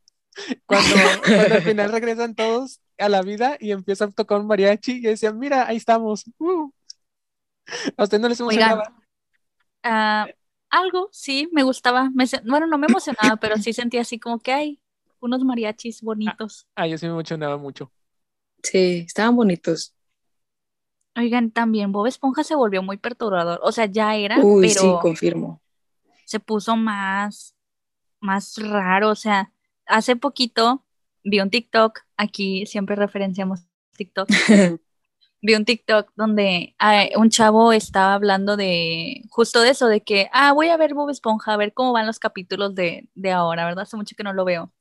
[0.66, 4.94] Cuando, cuando al final regresan todos a la vida y empiezan a tocar un mariachi
[4.98, 6.26] y decían, mira, ahí estamos.
[6.40, 6.74] ¡Woo!
[7.98, 8.94] ¿A ustedes no les Oigan, emocionaba?
[9.84, 10.28] Ah,
[10.70, 12.10] algo, sí, me gustaba.
[12.14, 14.82] Me bueno, no me emocionaba, pero sí sentía así como que hay
[15.20, 16.68] unos mariachis bonitos.
[16.76, 17.92] Ah, yo sí me emocionaba mucho.
[18.64, 19.96] Sí, estaban bonitos.
[21.16, 23.60] Oigan, también Bob Esponja se volvió muy perturbador.
[23.64, 25.62] O sea, ya era, Uy, sí, pero confirmo.
[26.26, 27.56] se puso más,
[28.22, 29.12] más raro.
[29.12, 29.54] O sea,
[29.88, 30.83] hace poquito
[31.24, 33.62] vi un TikTok, aquí siempre referenciamos
[33.98, 34.30] TikTok.
[35.46, 40.30] Vi un TikTok donde ah, un chavo estaba hablando de justo de eso, de que,
[40.32, 43.66] ah, voy a ver Bob Esponja, a ver cómo van los capítulos de, de ahora,
[43.66, 43.82] ¿verdad?
[43.84, 44.72] Hace mucho que no lo veo.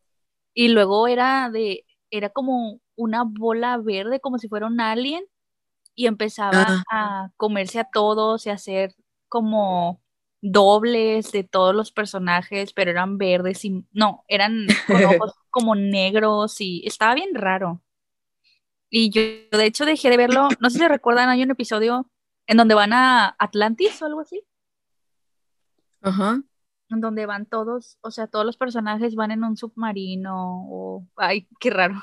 [0.55, 5.25] Y luego era de, era como una bola verde, como si fuera un alien,
[5.95, 8.95] y empezaba a comerse a todos y a hacer
[9.29, 10.02] como
[10.43, 16.61] dobles de todos los personajes, pero eran verdes y no, eran con ojos como negros
[16.61, 17.81] y estaba bien raro.
[18.91, 19.23] Y yo
[19.57, 22.11] de hecho dejé de verlo, no sé si recuerdan, hay un episodio
[22.47, 24.45] en donde van a Atlantis o algo así,
[26.03, 26.43] Ajá.
[26.91, 31.49] en donde van todos, o sea, todos los personajes van en un submarino o, ay,
[31.61, 31.95] qué raro.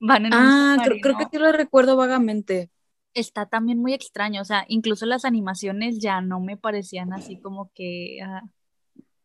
[0.00, 1.30] Van en un Ah, creo, creo que submarino.
[1.30, 2.70] sí lo recuerdo vagamente.
[3.14, 7.70] Está también muy extraño, o sea, incluso las animaciones ya no me parecían así como
[7.74, 8.42] que ah,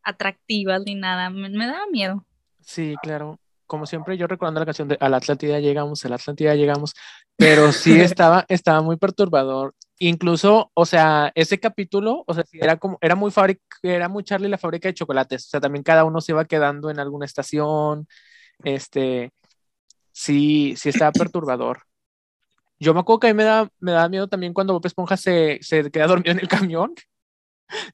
[0.04, 2.26] atractivas ni nada, me, me daba miedo.
[2.62, 3.40] Sí, claro.
[3.66, 6.96] Como siempre, yo recordando la canción de A la Atlántida llegamos, a la Atlántida llegamos,
[7.36, 9.76] pero sí estaba, estaba muy perturbador.
[10.00, 14.50] Incluso, o sea, ese capítulo, o sea, era como, era muy fábrica, era muy Charlie
[14.50, 15.46] la fábrica de chocolates.
[15.46, 18.08] O sea, también cada uno se iba quedando en alguna estación.
[18.64, 19.32] Este,
[20.12, 21.84] sí, sí estaba perturbador.
[22.80, 25.18] Yo me acuerdo que a mí me da, me daba miedo también cuando Bob Esponja
[25.18, 26.94] se, se queda dormido en el camión.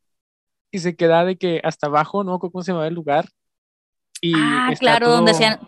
[0.71, 2.37] y se queda de que hasta abajo, ¿no?
[2.39, 3.29] ¿Cómo se llama el lugar?
[4.21, 5.59] Y ah, claro, donde todo- hacían.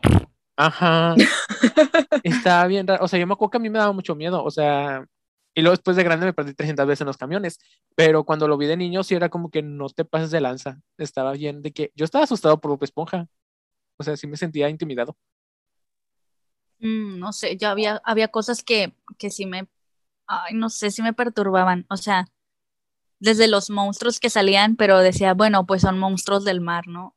[0.58, 1.16] Ajá.
[2.24, 3.06] Está bien raro.
[3.06, 4.44] O sea, yo me acuerdo que a mí me daba mucho miedo.
[4.44, 5.06] O sea,
[5.56, 7.60] y luego después de grande me perdí 300 veces en los camiones.
[7.96, 10.80] Pero cuando lo vi de niño, sí era como que no te pases de lanza.
[10.98, 13.28] Estaba bien de que yo estaba asustado por Bob Esponja.
[13.98, 15.16] O sea, sí me sentía intimidado.
[16.80, 19.68] Mm, no sé, yo había, había cosas que, que sí me,
[20.28, 21.86] ay, no sé, sí me perturbaban.
[21.90, 22.28] O sea,
[23.20, 27.16] desde los monstruos que salían, pero decía, bueno, pues son monstruos del mar, ¿no?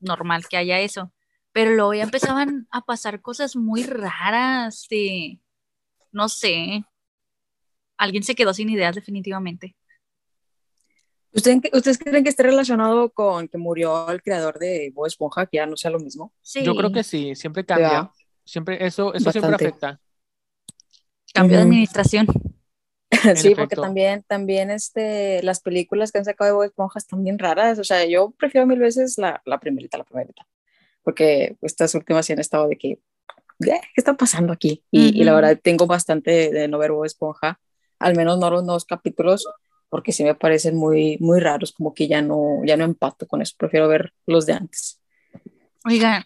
[0.00, 1.12] Normal que haya eso.
[1.52, 5.40] Pero luego ya empezaban a pasar cosas muy raras, de,
[6.12, 6.84] no sé.
[7.96, 9.76] Alguien se quedó sin ideas definitivamente.
[11.32, 15.56] ¿Ustedes, ¿Ustedes creen que esté relacionado con que murió el creador de Bob Esponja, que
[15.56, 16.32] ya no sea lo mismo?
[16.42, 18.10] Sí, Yo creo que sí, siempre cambia.
[18.44, 19.64] Siempre, eso, eso siempre Bastante.
[19.66, 20.00] afecta.
[21.32, 22.26] cambio de administración.
[23.36, 23.82] sí, porque efecto.
[23.82, 27.78] también, también este, las películas que han sacado de Bob Esponja están bien raras.
[27.78, 30.46] O sea, yo prefiero mil veces la, la primerita, la primerita.
[31.02, 33.00] Porque estas últimas sí han estado de que, "¿Eh?
[33.60, 34.84] ¿qué está pasando aquí?
[34.90, 37.60] Y, y la verdad tengo bastante de, de no ver Bob Esponja,
[37.98, 39.46] al menos no los nuevos capítulos,
[39.88, 43.42] porque sí me parecen muy, muy raros, como que ya no, ya no empato con
[43.42, 43.54] eso.
[43.56, 45.00] Prefiero ver los de antes.
[45.84, 46.24] Oigan,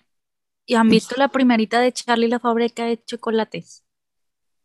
[0.69, 3.85] ¿y han visto la primerita de Charlie la fábrica de chocolates?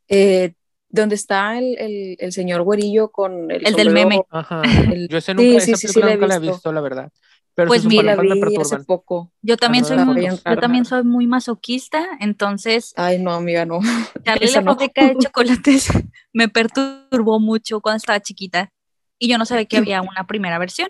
[0.10, 0.54] Eh,
[0.90, 4.22] donde está el, el, el señor güerillo con el, El del meme.
[4.30, 4.62] Ajá.
[4.92, 6.72] el- Yo ese nunca, sí, esa sí, sí, nunca la he visto.
[6.74, 7.12] la verdad.
[7.56, 9.32] Pero Pues mira, la me vi hace poco.
[9.42, 13.80] Yo también soy muy, yo también soy muy masoquista, entonces Ay, no, amiga, no.
[14.26, 14.72] Charlie Esa la no.
[14.74, 15.88] fábrica de chocolates
[16.34, 18.74] me perturbó mucho cuando estaba chiquita
[19.18, 20.90] y yo no sabía que había una primera versión.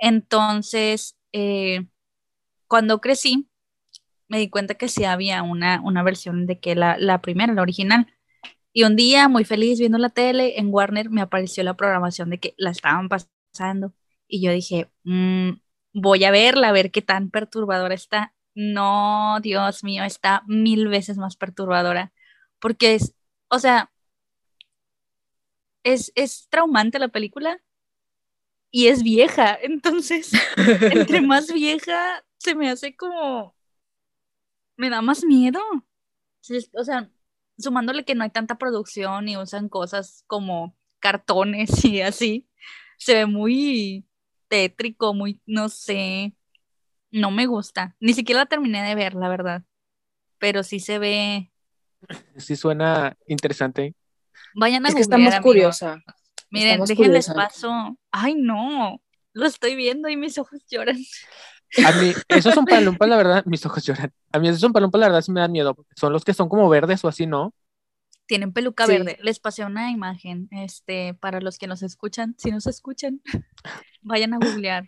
[0.00, 1.86] Entonces, eh,
[2.68, 3.48] cuando crecí,
[4.32, 7.62] me di cuenta que sí había una, una versión de que la, la primera, la
[7.62, 8.06] original.
[8.72, 12.40] Y un día, muy feliz viendo la tele, en Warner me apareció la programación de
[12.40, 13.94] que la estaban pasando.
[14.28, 15.52] Y yo dije, "Mm,
[15.92, 18.34] voy a verla, a ver qué tan perturbadora está.
[18.54, 22.12] No, Dios mío, está mil veces más perturbadora.
[22.60, 23.14] Porque es,
[23.48, 23.92] o sea,
[25.84, 27.60] es, es traumante la película
[28.70, 29.56] y es vieja.
[29.62, 33.54] Entonces, entre más vieja, se me hace como,
[34.76, 35.60] me da más miedo.
[36.74, 37.10] O sea,
[37.58, 42.48] sumándole que no hay tanta producción y usan cosas como cartones y así,
[42.98, 44.06] se ve muy
[44.48, 46.34] tétrico, muy, no sé,
[47.10, 47.96] no me gusta.
[48.00, 49.62] Ni siquiera la terminé de ver, la verdad.
[50.38, 51.52] Pero sí se ve.
[52.36, 53.94] Sí suena interesante.
[54.54, 55.52] Vayan a Es que está googlear, más amigos.
[55.52, 56.02] curiosa.
[56.50, 57.34] Miren, más déjenles curiosa.
[57.34, 57.98] paso.
[58.10, 59.00] Ay, no.
[59.32, 60.98] Lo estoy viendo y mis ojos lloran.
[61.86, 64.12] A mí, esos son palumpas, la verdad, mis ojos lloran.
[64.32, 65.74] A mí esos son palumpas, la verdad, sí me dan miedo.
[65.74, 67.54] porque Son los que son como verdes o así, ¿no?
[68.26, 68.92] Tienen peluca Sí.
[68.92, 69.18] verde.
[69.22, 72.34] Les pasé una imagen, este, para los que nos escuchan.
[72.38, 73.20] Si nos escuchan,
[74.02, 74.84] vayan a googlear.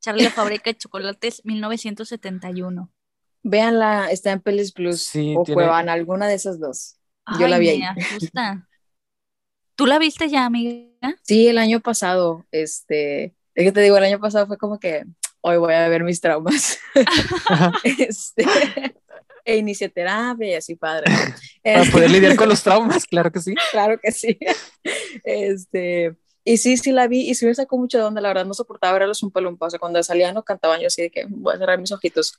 [0.00, 2.90] Charlie la fábrica de chocolates 1971.
[3.42, 6.96] Véanla, está en Pelis Plus Sí, o tiene- Cuevana, alguna de esas dos.
[7.38, 7.82] Yo Ay, la vi me ahí.
[7.82, 8.68] asusta.
[9.76, 10.90] ¿Tú la viste ya, amiga?
[11.22, 15.04] Sí, el año pasado, este, es que te digo, el año pasado fue como que
[15.46, 16.78] hoy voy a ver mis traumas.
[17.84, 18.44] este,
[19.44, 21.12] e inicié terapia y así, padre.
[21.70, 23.54] Para Este, poder lidiar con los traumas, claro que sí.
[23.70, 24.38] claro que sí.
[25.22, 28.46] Este, y sí, sí la vi y sí me sacó mucho de onda, la verdad,
[28.46, 31.10] no soportaba ver a los Umpalumpa, o sea, cuando salían o cantaban yo así de
[31.10, 32.38] que voy a cerrar mis ojitos,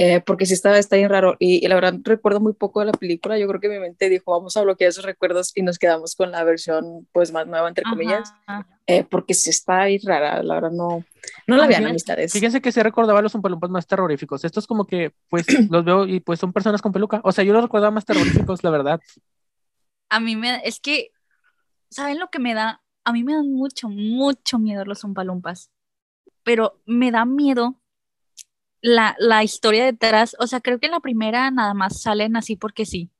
[0.00, 2.86] eh, porque sí estaba, está bien raro y, y la verdad recuerdo muy poco de
[2.86, 5.76] la película, yo creo que mi mente dijo, vamos a bloquear esos recuerdos y nos
[5.76, 8.64] quedamos con la versión pues más nueva, entre comillas, Ajá.
[8.86, 11.04] eh, porque sí está bien rara, la verdad no,
[11.48, 12.32] no la vean amistades.
[12.32, 14.44] Fíjense que se recordaba a los umpalumpas más terroríficos.
[14.44, 17.20] Estos como que, pues, los veo y pues son personas con peluca.
[17.24, 19.00] O sea, yo los recordaba más terroríficos, la verdad.
[20.10, 21.10] A mí me, es que,
[21.90, 22.82] ¿saben lo que me da?
[23.02, 25.72] A mí me dan mucho, mucho miedo los umpalumpas.
[26.44, 27.80] Pero me da miedo
[28.80, 30.36] la, la historia detrás.
[30.38, 33.10] O sea, creo que en la primera nada más salen así porque sí.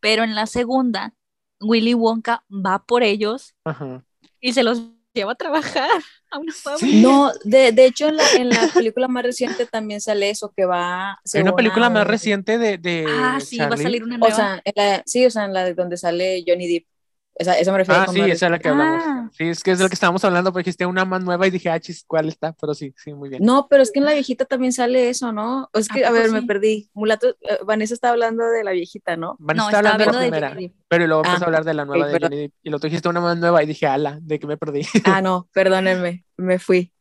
[0.00, 1.14] Pero en la segunda,
[1.60, 4.04] Willy Wonka va por ellos Ajá.
[4.40, 4.82] y se los
[5.14, 5.90] lleva a trabajar
[6.30, 6.86] a una fábrica.
[6.86, 7.02] Sí.
[7.02, 10.64] No, de, de hecho en la, en la película más reciente también sale eso, que
[10.64, 11.20] va...
[11.34, 14.18] Hay una película a más reciente de, de Ah, sí, va a salir una O
[14.18, 14.34] nueva.
[14.34, 16.86] sea, en la, sí, o sea, en la de donde sale Johnny Depp.
[17.34, 19.02] Esa, esa me refiero Ah, con sí, esa es la que hablamos.
[19.06, 19.30] Ah.
[19.32, 21.50] Sí, es que es de lo que estábamos hablando, porque dijiste una más nueva y
[21.50, 22.52] dije, ah, chis, ¿cuál está?
[22.52, 23.42] Pero sí, sí, muy bien.
[23.42, 25.70] No, pero es que en la viejita también sale eso, ¿no?
[25.72, 26.46] O es ¿A que, a, poco ver, me sí?
[26.46, 26.90] perdí.
[26.92, 29.36] Mulato, eh, Vanessa está hablando de la viejita, ¿no?
[29.38, 30.74] Van no, está estaba hablando de la de primera, Depp.
[30.88, 32.18] pero luego empezó Ah, a hablar de la nueva ok, de.
[32.20, 32.52] Johnny Depp.
[32.62, 34.82] Y luego dijiste una más nueva y dije, ala, de que me perdí.
[35.06, 36.92] Ah, no, perdónenme, me fui.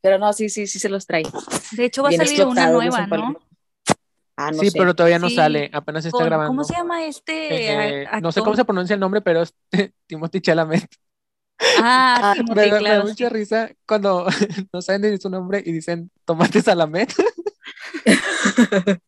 [0.00, 1.24] Pero no, sí, sí, sí se los trae.
[1.72, 3.34] De hecho, va a salir una nueva, ¿no?
[4.36, 4.78] Ah, no sí, sé.
[4.78, 6.50] pero todavía no Sí, sale, apenas se está Con- grabando.
[6.50, 9.54] ¿Cómo se llama este Eh, no sé cómo se pronuncia el nombre, pero es
[10.06, 10.86] Timothy Chalamet.
[11.78, 13.08] Ah, Ah, Me da, me da claro, sí.
[13.08, 14.26] mucha risa cuando
[14.72, 17.12] no saben decir su nombre y dicen tomate salamet.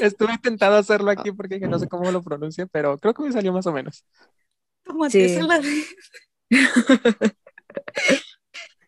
[0.00, 3.32] Estuve tentado a hacerlo aquí porque no sé cómo lo pronuncie, pero creo que me
[3.32, 4.04] salió más o menos.
[4.84, 5.34] Tomate Sí.
[5.36, 5.86] saladet.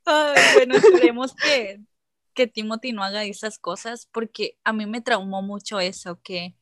[0.05, 1.81] Ay, bueno, esperemos que,
[2.41, 6.55] que Timothy no haga esas cosas porque a mí me traumó mucho eso, que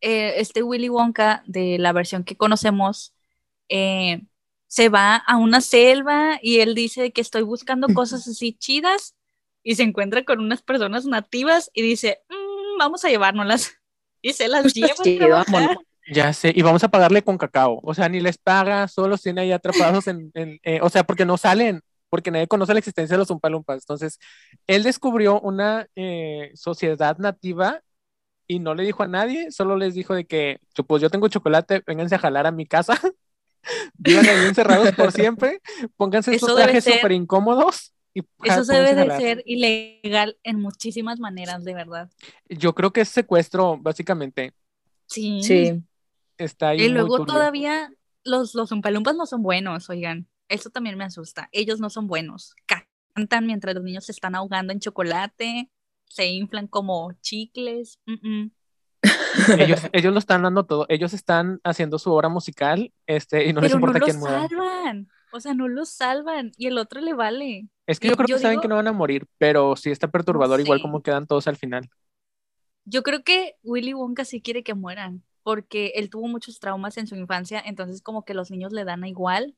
[0.00, 3.12] eh, este Willy Wonka de la versión que conocemos
[3.68, 4.22] eh,
[4.68, 9.16] se va a una selva y él dice que estoy buscando cosas así chidas
[9.64, 13.72] y se encuentra con unas personas nativas y dice, "Mm, vamos a llevárnoslas.
[14.24, 15.44] Y se las Justo lleva.
[16.14, 17.80] Ya sé, y vamos a pagarle con cacao.
[17.82, 21.02] O sea, ni les paga, solo los tiene ahí atrapados en, en, eh, o sea,
[21.02, 21.82] porque no salen,
[22.12, 23.82] porque nadie conoce la existencia de los Umpalumpas.
[23.84, 24.18] Entonces,
[24.66, 27.80] él descubrió una eh, sociedad nativa
[28.46, 31.28] y no le dijo a nadie, solo les dijo de que, "Yo, pues yo tengo
[31.28, 33.00] chocolate, vénganse a jalar a mi casa,
[33.94, 35.62] vivan ahí encerrados por siempre,
[35.96, 37.94] pónganse Eso debe trajes súper incómodos.
[38.12, 39.18] Y Eso se debe de jalar".
[39.18, 42.10] ser ilegal en muchísimas maneras, de verdad.
[42.46, 44.52] Yo creo que es secuestro, básicamente.
[45.06, 45.42] Sí.
[45.42, 45.82] Sí.
[46.36, 47.32] Está ahí Y luego turbio.
[47.32, 47.90] todavía
[48.22, 50.28] los, los umpalumpas no son buenos, oigan.
[50.52, 51.48] Eso también me asusta.
[51.50, 52.54] Ellos no son buenos.
[53.14, 55.70] Cantan mientras los niños se están ahogando en chocolate,
[56.04, 57.98] se inflan como chicles.
[58.04, 58.50] mm, mm.
[59.58, 60.84] Ellos, ellos lo están dando todo.
[60.90, 64.20] Ellos están haciendo su obra musical, este, y no les Pero no importa los quién
[64.20, 64.46] muera.
[64.46, 65.08] salvan.
[65.32, 66.52] O sea, no los salvan.
[66.58, 67.68] Y el otro le vale.
[67.86, 70.08] Es que yo creo yo que saben que no van a morir, pero sí está
[70.10, 70.82] perturbador, igual sé.
[70.82, 71.88] como quedan todos al final.
[72.84, 77.06] Yo creo que Willy Wonka sí quiere que mueran, porque él tuvo muchos traumas en
[77.06, 79.56] su infancia, entonces como que los niños le dan a igual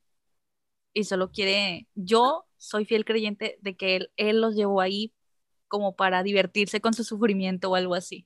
[0.95, 5.13] y solo quiere, yo soy fiel creyente de que él, él los llevó ahí
[5.67, 8.25] como para divertirse con su sufrimiento o algo así.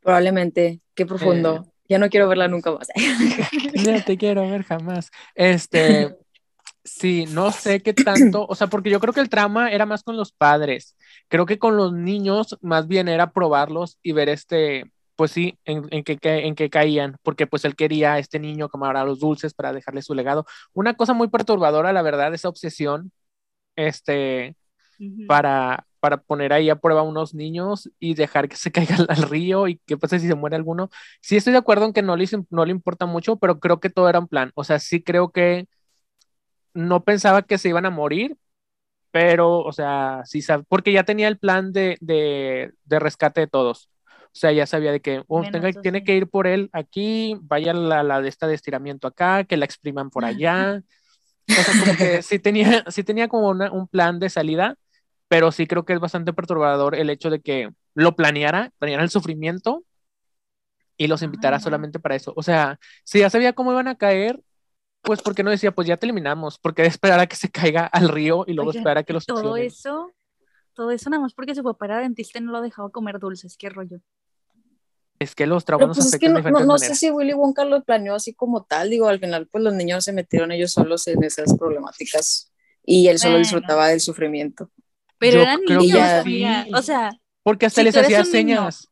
[0.00, 0.80] Probablemente.
[0.94, 1.72] Qué profundo.
[1.88, 2.88] Ya no quiero verla nunca más.
[3.86, 5.10] No te quiero ver jamás.
[5.34, 6.16] Este,
[6.84, 10.02] sí, no sé qué tanto, o sea, porque yo creo que el trama era más
[10.02, 10.96] con los padres.
[11.28, 15.86] Creo que con los niños más bien era probarlos y ver este, pues sí, en,
[15.92, 19.20] en ca- en qué caían, porque pues él quería a este niño comer a los
[19.20, 20.46] dulces para dejarle su legado.
[20.74, 23.12] Una cosa muy perturbadora, la verdad, esa obsesión,
[23.76, 24.56] este,
[25.26, 29.22] para, para poner ahí a prueba a unos niños y dejar que se caigan al
[29.24, 30.90] río y qué pasa si se muere alguno.
[31.22, 33.90] Sí estoy de acuerdo en que no le, no le importa mucho, pero creo que
[33.90, 34.52] todo era un plan.
[34.54, 35.68] O sea, sí creo que
[36.74, 38.36] no pensaba que se iban a morir,
[39.12, 43.90] pero, o sea, sí porque ya tenía el plan de, de, de rescate de todos.
[44.32, 47.72] O sea, ya sabía de que oh, tenga- tiene que ir por él aquí, vaya
[47.74, 50.82] la, la de esta de estiramiento acá, que la expriman por allá.
[51.54, 54.76] O sea, como que sí tenía, sí tenía como una- un plan de salida,
[55.28, 59.10] pero sí creo que es bastante perturbador el hecho de que lo planeara, planeara el
[59.10, 59.84] sufrimiento
[60.96, 62.32] y los invitara Ay, solamente para eso.
[62.36, 64.40] O sea, si ya sabía cómo iban a caer,
[65.02, 66.58] pues ¿por qué no decía, pues ya te eliminamos?
[66.60, 69.56] Porque esperar a que se caiga al río y luego esperar a que los todo
[69.56, 69.66] succionen?
[69.66, 70.12] eso,
[70.74, 73.56] todo eso nada más porque su papá era dentista y no lo dejaba comer dulces,
[73.58, 74.00] qué rollo.
[75.20, 77.10] Es que los traumas nos pues es que no, de diferentes no- no sé si
[77.10, 78.88] Willy Wonka lo planeó así como tal.
[78.88, 82.50] Digo, al final, pues los niños se metieron ellos solos en esas problemáticas
[82.84, 83.42] y él solo Bueno.
[83.44, 84.70] disfrutaba del sufrimiento.
[85.18, 86.68] Pero Yo eran niños.
[86.74, 87.10] O sea,
[87.42, 88.88] Porque hasta si les hacía niño, señas.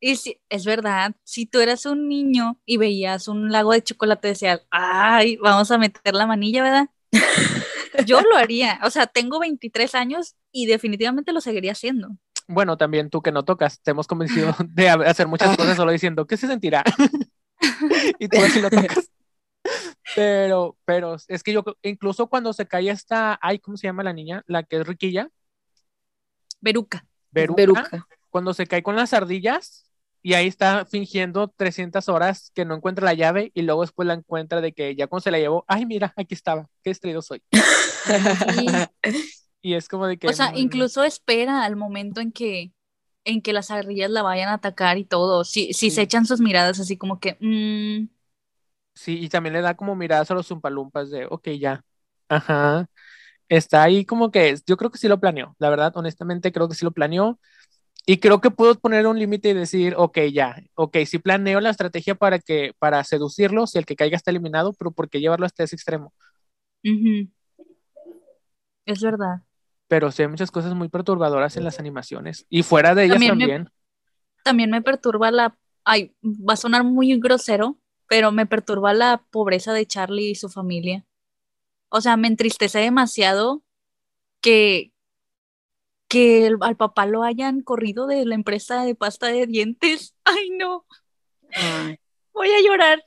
[0.00, 4.26] Y si, es verdad, si tú eras un niño y veías un lago de chocolate,
[4.28, 6.88] decías, ay, vamos a meter la manilla, ¿verdad?
[8.06, 8.80] Yo lo haría.
[8.82, 12.08] O sea, tengo 23 años y definitivamente lo seguiría haciendo.
[12.52, 15.92] Bueno, también tú que no tocas, te hemos convencido de ha- hacer muchas cosas solo
[15.92, 16.84] diciendo, ¿qué se sentirá?
[18.18, 19.10] y tú así lo tocas.
[20.14, 24.12] Pero, pero es que yo incluso cuando se cae esta, ay, ¿cómo se llama la
[24.12, 24.42] niña?
[24.46, 25.28] La que es riquilla,
[26.60, 27.06] Beruca.
[27.30, 28.06] Beruca, Beruca.
[28.30, 29.86] cuando se cae con las ardillas
[30.22, 34.14] y ahí está fingiendo 300 horas que no encuentra la llave y luego después la
[34.14, 37.42] encuentra de que ya cuando se la llevó, ay, mira, aquí estaba, qué distraído soy.
[39.62, 40.28] Y es como de que...
[40.28, 42.72] O sea, incluso espera al momento en que,
[43.24, 45.44] en que las ardillas la vayan a atacar y todo.
[45.44, 45.94] Si, si Sí.
[45.96, 48.08] se echan sus miradas así como que, mm,
[48.94, 51.82] Sí, y también le da como miradas a los zumpalumpas de, ok, ya.
[52.28, 52.86] Ajá.
[53.48, 56.74] Está ahí como que, yo creo que sí lo planeó, la verdad, honestamente creo que
[56.76, 57.38] sí lo planeó.
[58.06, 61.70] Y creo que pudo poner un límite y decir, ok, ya, ok, sí planeo la
[61.70, 65.46] estrategia para que, para seducirlo, si el que caiga está eliminado, pero ¿por qué llevarlo
[65.46, 66.12] hasta ese extremo?
[66.84, 67.28] ujú.
[68.86, 69.42] Es verdad.
[69.92, 72.46] Pero sí hay muchas cosas muy perturbadoras en las animaciones.
[72.48, 73.70] Y fuera de ellas También me-
[74.42, 74.70] también.
[74.70, 77.76] me perturba la, ay, va a sonar muy grosero,
[78.08, 81.04] pero me perturba la pobreza de Charlie y su familia.
[81.90, 83.62] O sea, me entristece demasiado
[84.40, 84.94] que,
[86.08, 90.14] que el- al papá lo hayan corrido de la empresa de pasta de dientes.
[90.24, 90.86] Ay, no.
[91.52, 91.96] Ay,
[92.32, 93.04] Voy a llorar.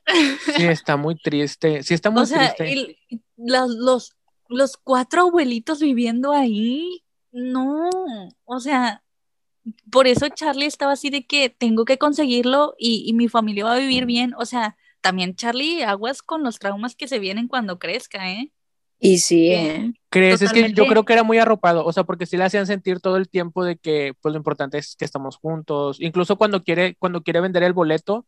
[0.55, 1.81] Sí, está muy triste.
[1.81, 2.71] Sí, está muy o sea, triste.
[2.73, 2.97] el-
[3.37, 4.15] los,
[4.47, 7.03] los cuatro abuelitos viviendo ahí.
[7.31, 7.89] No,
[8.45, 9.03] o sea,
[9.91, 13.73] por eso Charlie estaba así de que tengo que conseguirlo y, y mi familia va
[13.73, 14.33] a vivir bien.
[14.37, 18.51] O sea, también Charlie, aguas con los traumas que se vienen cuando crezca, ¿eh?
[18.99, 19.93] Y sí, ¿eh?
[20.09, 20.41] ¿Crees?
[20.41, 23.01] Es que yo creo que era muy arropado, o sea, porque sí le hacían sentir
[23.01, 25.97] todo el tiempo de que, pues lo importante es que estamos juntos.
[25.99, 28.25] Incluso cuando quiere, cuando quiere vender el boleto,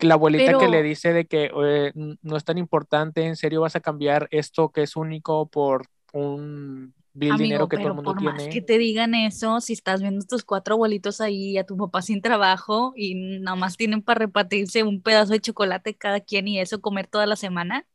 [0.00, 3.36] la abuelita que Pero- le dice de que "Oye, n- no es tan importante, en
[3.36, 7.82] serio vas a cambiar esto que es único por un vil Amigo, dinero que todo
[7.84, 8.52] pero el mundo por más tiene.
[8.52, 12.02] que te digan eso, si estás viendo a tus cuatro abuelitos ahí, a tu papá
[12.02, 16.60] sin trabajo y nada más tienen para repartirse un pedazo de chocolate cada quien y
[16.60, 17.86] eso comer toda la semana,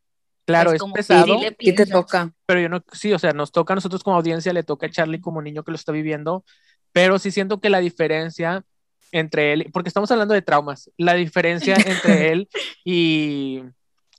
[0.46, 2.34] Claro, pues es pesado, ¿Qué te toca?
[2.48, 4.90] pero yo no, sí, o sea, nos toca a nosotros como audiencia, le toca a
[4.90, 6.44] Charlie como niño que lo está viviendo,
[6.92, 8.66] pero sí siento que la diferencia
[9.12, 12.50] entre él, porque estamos hablando de traumas, la diferencia entre él
[12.84, 13.62] y,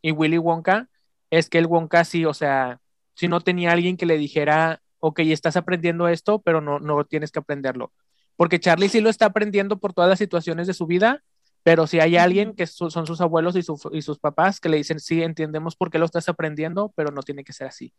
[0.02, 0.88] y Willy Wonka
[1.30, 2.80] es que el Wonka sí, o sea,
[3.14, 7.30] si no tenía alguien que le dijera, ok, estás aprendiendo esto, pero no, no tienes
[7.32, 7.92] que aprenderlo.
[8.36, 11.22] Porque Charlie sí lo está aprendiendo por todas las situaciones de su vida,
[11.62, 14.68] pero si hay alguien que su- son sus abuelos y, su- y sus papás que
[14.68, 17.92] le dicen, sí, entendemos por qué lo estás aprendiendo, pero no tiene que ser así.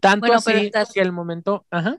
[0.00, 1.98] Tanto Bueno, así estás- que el momento, ajá,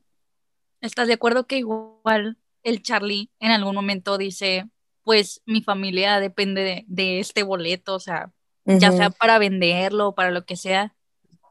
[0.81, 4.69] ¿Estás de acuerdo que igual el Charlie en algún momento dice,
[5.03, 8.31] pues mi familia depende de, de este boleto, o sea,
[8.73, 10.95] ya sea para venderlo o para lo que sea,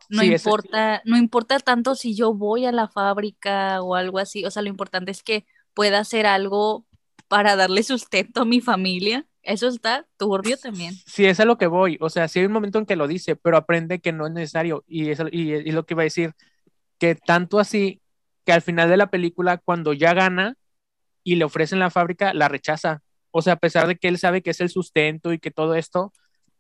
[0.08, 4.18] no Sí, ese- importa, no importa tanto si yo voy a la fábrica o algo
[4.18, 6.86] así, o sea, lo importante es que pueda hacer algo
[7.28, 9.26] para darle sustento a mi familia.
[9.42, 11.02] Eso está turbio también.
[11.06, 13.08] sí es a lo que voy, o sea, sí hay un momento en que lo
[13.08, 16.04] dice, pero aprende que no es necesario y es y, y lo que iba a
[16.04, 16.34] decir,
[16.98, 18.02] que tanto así
[18.46, 20.56] que al final de la película, cuando ya gana
[21.30, 23.04] y le ofrecen la fábrica, la rechaza.
[23.30, 25.76] O sea, a pesar de que él sabe que es el sustento y que todo
[25.76, 26.12] esto,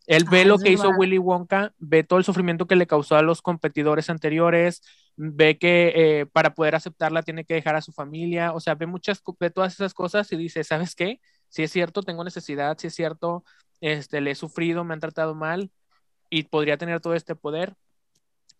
[0.06, 0.98] él ve Ah, lo que hizo verdad.
[1.00, 4.82] Willy Wonka, ve todo el sufrimiento que le causó a los competidores anteriores,
[5.16, 8.86] ve que eh, para poder aceptarla tiene que dejar a su familia, o sea, ve
[8.86, 11.20] muchas, ve todas esas cosas y dice, ¿sabes qué?
[11.48, 13.42] Si es cierto, tengo necesidad, si es cierto,
[13.80, 15.72] este, le he sufrido, me han tratado mal
[16.28, 17.74] y podría tener todo este poder.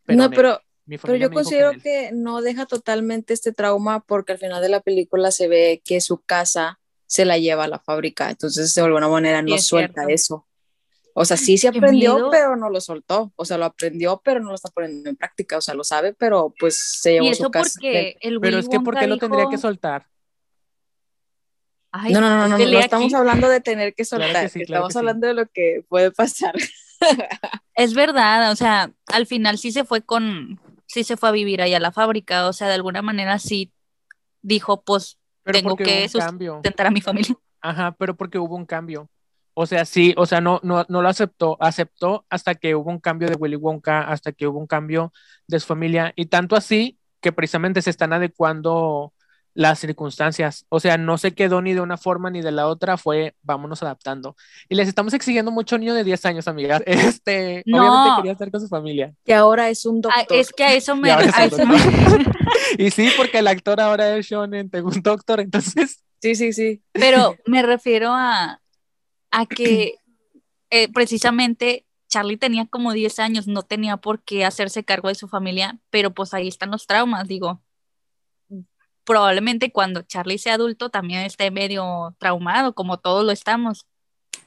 [0.08, 0.60] no, pero,
[0.90, 4.80] mi pero yo considero que no deja totalmente este trauma porque al final de la
[4.80, 9.08] película se ve que su casa se la lleva a la fábrica, entonces de alguna
[9.08, 10.12] manera no es suelta cierto.
[10.14, 10.46] eso.
[11.14, 13.32] O sea, sí se aprendió, pero no lo soltó.
[13.34, 15.58] O sea, lo aprendió, pero no lo está poniendo en práctica.
[15.58, 17.70] O sea, lo sabe, pero pues se llevó Y su casa.
[17.74, 20.06] porque el Pero es que ¿por qué lo tendría que soltar?
[21.90, 23.14] "Ay, No, no, no, no, no, no estamos aquí".
[23.16, 24.48] hablando de tener que Claro que soltar.
[24.50, 24.98] sí, claro estamos que sí.
[24.98, 26.54] hablando de lo que puede pasar.
[27.74, 30.60] Es verdad, o sea, al final sí se fue con,
[30.90, 33.72] sí se fue a vivir allá a la fábrica, o sea, de alguna manera sí
[34.42, 37.36] dijo, pues Pero tengo que sustentar a mi familia.
[37.60, 39.08] Ajá, pero porque hubo un cambio.
[39.54, 42.98] O sea, sí, o sea, no, no, no lo aceptó, aceptó hasta que hubo un
[42.98, 45.12] cambio de Willy Wonka, hasta que hubo un cambio
[45.46, 49.12] de su familia, y tanto así que precisamente se están adecuando
[49.54, 50.64] las circunstancias.
[50.68, 53.82] O sea, no se quedó ni de una forma ni de la otra, fue vámonos
[53.82, 54.36] adaptando.
[54.68, 56.82] Y les estamos exigiendo mucho niño de 10 años, amigas.
[57.20, 57.78] Este, No.
[57.78, 59.12] obviamente quería estar con su familia.
[59.24, 60.36] Que ahora es un Ah, doctor.
[60.38, 61.76] es que a eso me, Y ahora es a un eso me-
[62.78, 66.82] Y sí, porque el actor ahora es Shonen, un doctor, entonces Sí, sí, sí.
[66.92, 68.60] pero me refiero a,
[69.30, 69.94] a que
[70.70, 75.28] eh, precisamente Charlie tenía como 10 años, no tenía por qué hacerse cargo de su
[75.28, 77.62] familia, pero pues ahí están los traumas, digo.
[79.10, 83.86] Probablemente cuando Charlie sea adulto también esté medio traumado, como todos lo estamos.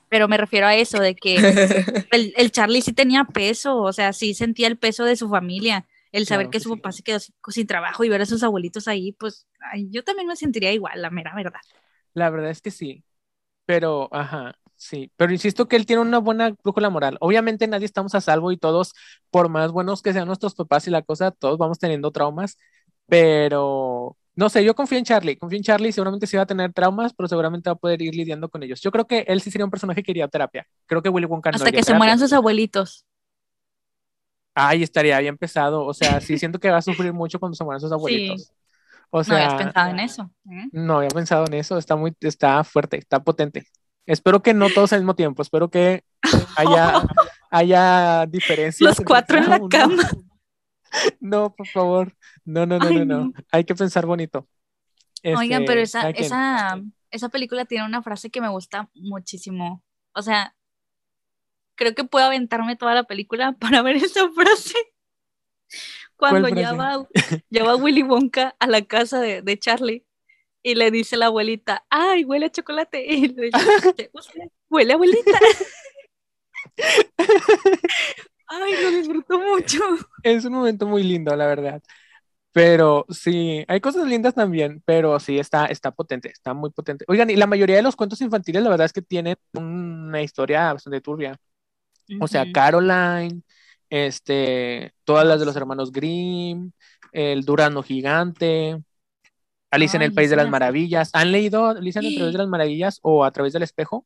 [0.10, 1.48] Pero me refiero a eso, de que
[2.12, 5.88] el, el Charlie sí tenía peso, o sea, sí sentía el peso de su familia.
[6.12, 6.78] El saber Claro que su sí.
[6.78, 10.04] papá se quedó sin, sin trabajo y ver a sus abuelitos ahí, pues ay, yo
[10.04, 11.62] también me sentiría igual, la mera verdad.
[12.14, 13.04] La verdad es que sí,
[13.66, 17.18] pero, ajá, sí, pero insisto que él tiene una buena brújula moral.
[17.22, 18.94] Obviamente nadie estamos a salvo y todos,
[19.32, 22.58] por más buenos que sean nuestros papás y la cosa, todos vamos teniendo traumas,
[23.08, 26.74] pero no sé, yo confío en Charlie, confío en Charlie, seguramente sí va a tener
[26.74, 28.82] traumas, pero seguramente va a poder ir lidiando con ellos.
[28.82, 30.66] Yo creo que él sí sería un personaje que iría a terapia.
[30.88, 31.98] Creo que Willy Wonka Hasta que se terapia.
[31.98, 33.06] mueran sus abuelitos.
[34.56, 37.64] Ay, estaría bien pesado, o sea, sí siento que va a sufrir mucho cuando se
[37.64, 38.52] mueran sus abuelitos.
[39.10, 40.32] O no habías sea, pensado en eso.
[40.50, 40.70] ¿eh?
[40.72, 43.68] No había pensado en eso, está muy, está fuerte, está potente.
[44.06, 46.04] Espero que no todos al mismo tiempo, espero que
[46.58, 47.04] haya,
[47.52, 48.98] haya diferencias.
[48.98, 49.70] Los cuatro en la uno.
[49.70, 50.10] cama.
[51.20, 52.16] No, por favor,
[52.46, 53.34] no, no, no, Ay, no, no, no.
[53.52, 54.48] hay que pensar bonito.
[55.24, 56.26] Oigan, Este, pero esa, quien.
[56.26, 56.82] esa,
[57.12, 59.84] esa película tiene una frase que me gusta muchísimo.
[60.14, 60.56] O sea,
[61.76, 64.76] creo que puedo aventarme toda la película para ver esa frase.
[66.16, 66.78] Cuando ya frase?
[66.78, 67.08] va,
[67.50, 70.06] ya va Willy Wonka a la casa de, de Charlie
[70.62, 73.06] y le dice la abuelita, ay, huele a chocolate.
[73.14, 75.40] Y le dice, "¿Usted huele abuelita?
[78.54, 79.80] Ay, lo disfruto mucho.
[80.22, 81.82] Es un momento muy lindo, la verdad.
[82.52, 87.04] Pero sí, hay cosas lindas también, pero sí, está, está potente, está muy potente.
[87.08, 90.72] Oigan, y la mayoría de los cuentos infantiles, la verdad es que tienen una historia
[90.72, 91.36] bastante turbia.
[92.20, 92.46] O sea.
[92.52, 93.42] Caroline,
[93.90, 96.72] este, todas las de los hermanos Grimm,
[97.12, 98.78] el Durano Gigante,
[99.72, 100.50] Alicia en el Ay, País de las.
[100.50, 101.10] Maravillas.
[101.14, 104.06] ¿Han leído Alicia en el País de las Maravillas o A través del espejo?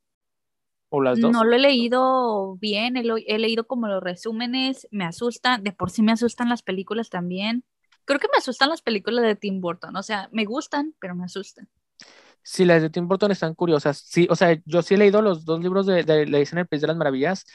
[0.89, 1.37] ¿O las dos?
[1.37, 5.71] No lo he leído bien, he, lo- he leído como los resúmenes, me asustan, de
[5.73, 7.63] por sí me asustan las películas también.
[8.05, 11.25] Creo que me asustan las películas de Tim Burton, o sea, me gustan, pero me
[11.25, 11.67] asustan.
[12.43, 13.97] Sí, las de Tim Burton están curiosas.
[14.05, 16.67] Sí, o sea, yo sí he leído los dos libros de, de Alicia en el
[16.67, 17.45] País de las Maravillas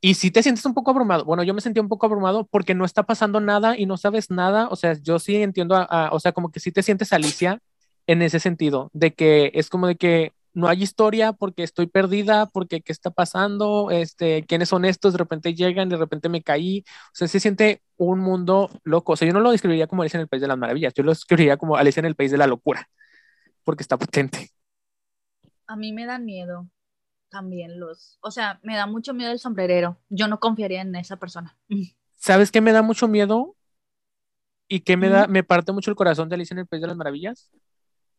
[0.00, 1.24] y sí te sientes un poco abrumado.
[1.24, 4.30] Bueno, yo me sentía un poco abrumado porque no está pasando nada y no sabes
[4.30, 4.68] nada.
[4.70, 7.60] O sea, yo sí entiendo, a- a- o sea, como que sí te sientes Alicia
[8.06, 12.46] en ese sentido, de que es como de que no hay historia porque estoy perdida,
[12.46, 16.84] porque qué está pasando, este, quiénes son estos, de repente llegan, de repente me caí.
[17.08, 19.12] O sea, se siente un mundo loco.
[19.12, 21.02] O sea, yo no lo describiría como Alicia en el País de las Maravillas, yo
[21.02, 22.88] lo describiría como Alicia en el País de la Locura,
[23.64, 24.50] porque está potente.
[25.66, 26.68] A mí me dan miedo
[27.30, 29.98] también los, o sea, me da mucho miedo el sombrerero.
[30.10, 31.58] Yo no confiaría en esa persona.
[32.16, 33.56] ¿Sabes qué me da mucho miedo?
[34.68, 36.88] Y que me da, me parte mucho el corazón de Alicia en el País de
[36.88, 37.50] las Maravillas.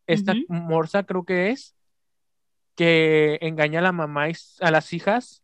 [0.06, 0.46] Esta Ujú.
[0.48, 1.76] morsa creo que es,
[2.74, 5.42] que engaña a la mamá y a las hijas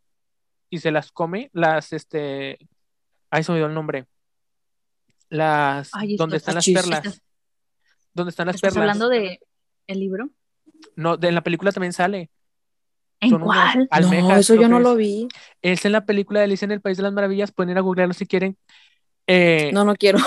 [0.70, 2.58] y se las come, las, este,
[3.30, 4.06] ay, se me olvidó el nombre.
[5.30, 7.20] Las, Ay, donde están las chis- perlas.
[8.14, 8.82] Donde están las ¿Estás perlas.
[8.96, 9.40] hablando de
[9.86, 10.30] el libro?
[10.96, 12.30] No, de, en la película también sale.
[13.20, 13.88] ¿En Son cuál?
[13.90, 14.82] almejas, no, eso yo no es.
[14.84, 15.28] lo vi.
[15.60, 17.80] Es en la película de Alicia en el País de las Maravillas, pueden ir a
[17.82, 18.56] googlearlo si quieren.
[19.26, 20.18] Eh, No, no quiero.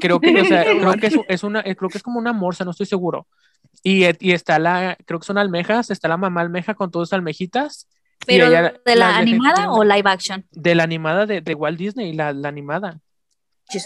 [0.00, 2.32] creo que, o sea, creo que es, es una, eh, creo que es como una
[2.32, 3.28] morsa, no estoy seguro.
[3.86, 7.12] Y, y está la, creo que son almejas, está la mamá almeja con todas sus
[7.12, 7.86] almejitas.
[8.26, 10.46] ¿Pero ella de la animada o live action?
[10.50, 13.00] De la animada de, de Walt Disney, la, la animada.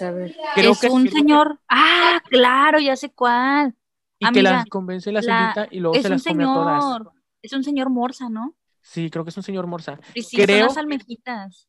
[0.01, 0.37] Ver.
[0.55, 1.61] Creo es que un que- señor.
[1.69, 3.75] Ah, claro, ya sé cuál.
[4.21, 6.45] Y que amiga, las convence la la- cerdita y luego Es se un las come
[6.45, 6.83] a todas.
[6.85, 7.13] señor.
[7.43, 8.55] Es un señor Morsa, ¿no?
[8.81, 9.99] Sí, creo que es un señor morsa.
[10.15, 11.69] Y sí, Creo- son las almejitas.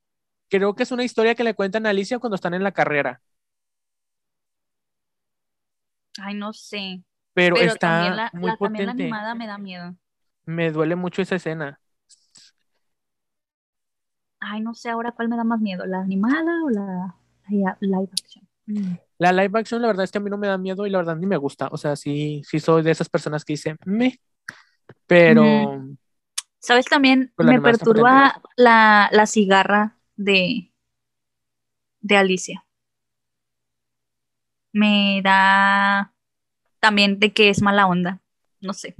[0.49, 3.21] Creo que es una historia que le cuentan a Alicia cuando están en la carrera.
[6.21, 7.01] Ay, no sé.
[7.39, 9.03] Pero, Pero está también, la, muy la- también la potente.
[9.03, 9.95] animada me da miedo.
[10.45, 11.79] Me duele mucho esa escena.
[14.41, 17.15] Ay, no sé ahora cuál me da más miedo, la animada o la,
[17.49, 18.47] la live action.
[18.67, 18.95] Mm.
[19.17, 20.99] La live action, la verdad es que a mí no me da miedo y la
[20.99, 21.67] verdad ni me gusta.
[21.71, 24.19] O sea, sí, sí soy de esas personas que dicen, me.
[25.07, 25.83] Pero
[26.59, 26.85] ¿Sabes?
[26.87, 30.71] También me perturba la, la cigarra de,
[32.01, 32.65] de Alicia.
[34.73, 36.13] Me da
[36.79, 38.21] también de que es mala onda.
[38.61, 38.95] No sé.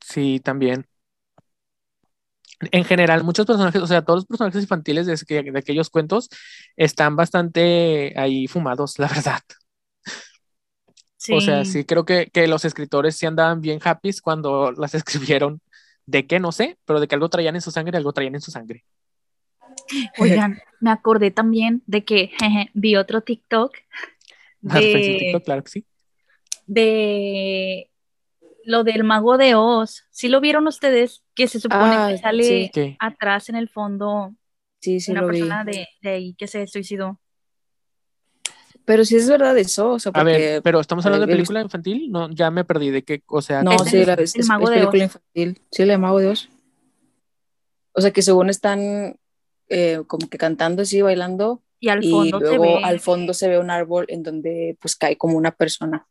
[0.00, 0.86] sí, también.
[2.72, 6.28] En general, muchos personajes, o sea, todos los personajes infantiles de, que- de aquellos cuentos
[6.76, 9.40] están bastante ahí fumados, la verdad.
[11.28, 15.60] O sea, sí, creo que, que los escritores sí andaban bien happy cuando las escribieron.
[16.06, 16.40] ¿De qué?
[16.40, 18.84] No sé, pero de que algo traían en su sangre, algo traían en su sangre.
[20.18, 23.72] Oigan, me acordé también de que jeje, vi otro TikTok
[24.68, 25.86] Ah, de, TikTok, claro que sí.
[26.74, 27.90] De
[28.64, 30.04] lo del mago de Oz.
[30.10, 31.24] ¿Sí lo vieron ustedes?
[31.34, 32.70] Que se supone Ah, que sale sí.
[32.72, 32.96] ¿Qué?
[33.00, 34.34] atrás en el fondo
[34.80, 35.40] Sí, sí una lo vi.
[35.40, 37.18] persona de, de ahí que se suicidó.
[38.84, 41.60] Pero sí es verdad eso, o sea, A ver, pero estamos hablando de he película
[41.60, 44.34] infantil, no, ya me perdí de qué, o sea, No, Es sí, el- la, es,
[44.34, 45.08] el es- Mago es de película Oz.
[45.08, 45.62] infantil.
[45.70, 46.48] Sí, la de Mago de Oz.
[47.92, 49.16] O sea, que según están
[49.68, 52.80] eh, como que cantando así, bailando, Y al y fondo se luego ve.
[52.84, 56.06] al fondo se ve un árbol en donde pues cae como una persona.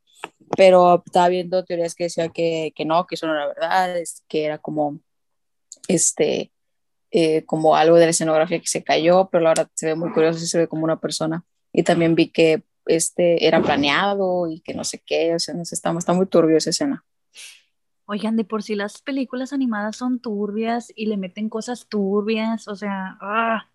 [0.56, 4.24] Pero estaba viendo teorías que decían que, que no, que eso no era verdad, es
[4.28, 5.00] que era como,
[5.88, 6.52] este,
[7.12, 10.12] eh, como algo de la escenografía que se cayó, pero la verdad se ve muy
[10.12, 11.43] curioso se ve como una persona.
[11.74, 15.66] Y también vi que este era planeado y que no sé qué, o sea, no
[15.66, 17.04] sé, está, está muy turbio esa escena.
[18.06, 22.76] Oigan, de por sí las películas animadas son turbias y le meten cosas turbias, o
[22.76, 23.70] sea, ah.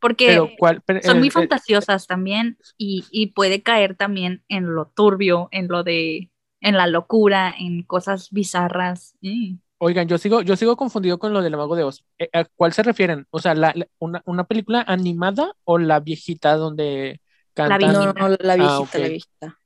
[0.00, 4.42] Porque pero cuál, pero, son eh, muy eh, fantasiosas también y, y puede caer también
[4.48, 6.30] en lo turbio, en lo de,
[6.60, 9.14] en la locura, en cosas bizarras.
[9.20, 9.56] Mm.
[9.78, 12.04] Oigan, yo sigo, yo sigo confundido con lo del Mago de Oz.
[12.18, 13.26] Eh, ¿A cuál se refieren?
[13.30, 17.20] O sea, la, la- una, una película animada o la viejita donde
[17.54, 17.78] cantan?
[17.78, 18.12] viejita.
[18.22, 18.94] No, no, la viejita, Ah, ok.
[18.94, 19.58] la viejita.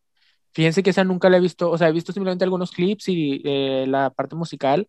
[0.52, 3.42] Fíjense que esa nunca la he visto, o sea, he visto simplemente algunos clips y
[3.44, 4.86] eh, la parte musical,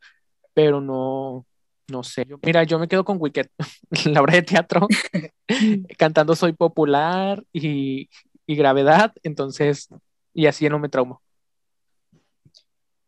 [0.54, 1.46] pero no,
[1.88, 2.26] no sé.
[2.26, 3.48] Yo- mira, yo me quedo con Wicked,
[4.06, 4.88] la obra de teatro,
[5.98, 8.10] cantando Soy Popular y,
[8.46, 9.90] y Gravedad, entonces,
[10.34, 11.22] y así no me traumo.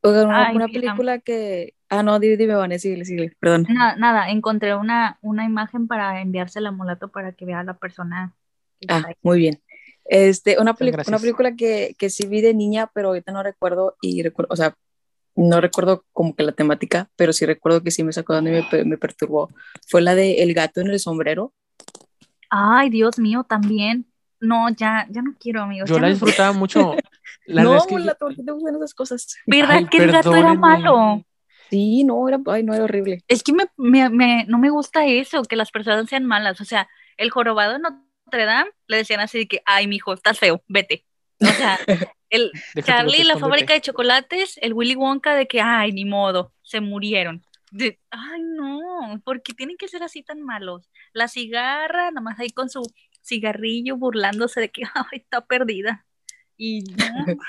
[0.04, 0.80] Una, Ay, una mira.
[0.80, 3.66] película que, Ah, no, dime, dime, Vanessa, sigue, sigue, perdón.
[3.70, 7.78] Na- nada, encontré una, una imagen para enviársela a Molato para que vea a la
[7.78, 8.36] persona
[8.90, 9.62] Ah, muy bien.
[10.06, 11.08] Este, una, peli- gracias.
[11.08, 14.56] una película que, que sí vi de niña, pero ahorita no recuerdo, y recuerdo, o
[14.58, 14.76] sea,
[15.38, 18.52] no recuerdo como que la temática, pero sí recuerdo que sí me sacó de onda
[18.52, 19.50] y me, me perturbó.
[19.88, 21.54] Fue la de El gato en el sombrero.
[22.50, 24.06] Ay, Dios mío, también.
[24.40, 25.90] No, ya, ya no quiero, amigos.
[25.90, 26.94] Yo ya la no- disfrutaba mucho.
[27.46, 29.36] La no, es que ¿por qué te gustan esas cosas?
[29.46, 31.24] ¿Verdad Ay, que el gato era malo?
[31.70, 33.24] Sí, no, era, ay, no, era horrible.
[33.28, 36.60] Es que me, me- me- no me gusta eso, que las personas sean malas.
[36.62, 40.40] O sea, el jorobado de Notre Dame le decían así de que, ay, mijo, estás
[40.40, 41.06] feo, vete.
[41.42, 41.78] O sea,
[42.30, 42.52] el
[42.84, 47.44] Charlie, la fábrica de chocolates, el Willy Wonka de que, ay, ni modo, se murieron.
[47.72, 50.90] De- ay, no, ¿por qué tienen que ser así tan malos?
[51.14, 52.82] La cigarra, nada más ahí con su
[53.22, 56.06] cigarrillo burlándose de que, ay, está perdida.
[56.60, 57.06] Y no,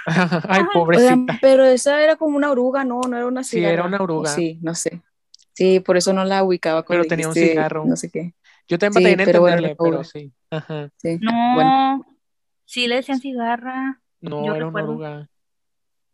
[0.48, 1.38] Ay, pobrecita.
[1.40, 3.72] pero esa era como una oruga, no, no era una Sí, cigarra.
[3.72, 4.30] era una oruga.
[4.30, 5.00] Sí, no sé.
[5.54, 6.84] Sí, por eso no la ubicaba.
[6.84, 7.84] Pero tenía un dijiste cigarro.
[7.86, 8.34] No sé qué.
[8.68, 10.30] Yo también Sí, pero bueno, pero sí.
[10.50, 10.90] Ajá.
[10.98, 11.18] Sí.
[11.22, 12.06] no, Bueno,
[12.68, 14.00] sí le decían cigarra.
[14.20, 14.92] No, Yo era recuerdo.
[14.92, 15.28] una oruga.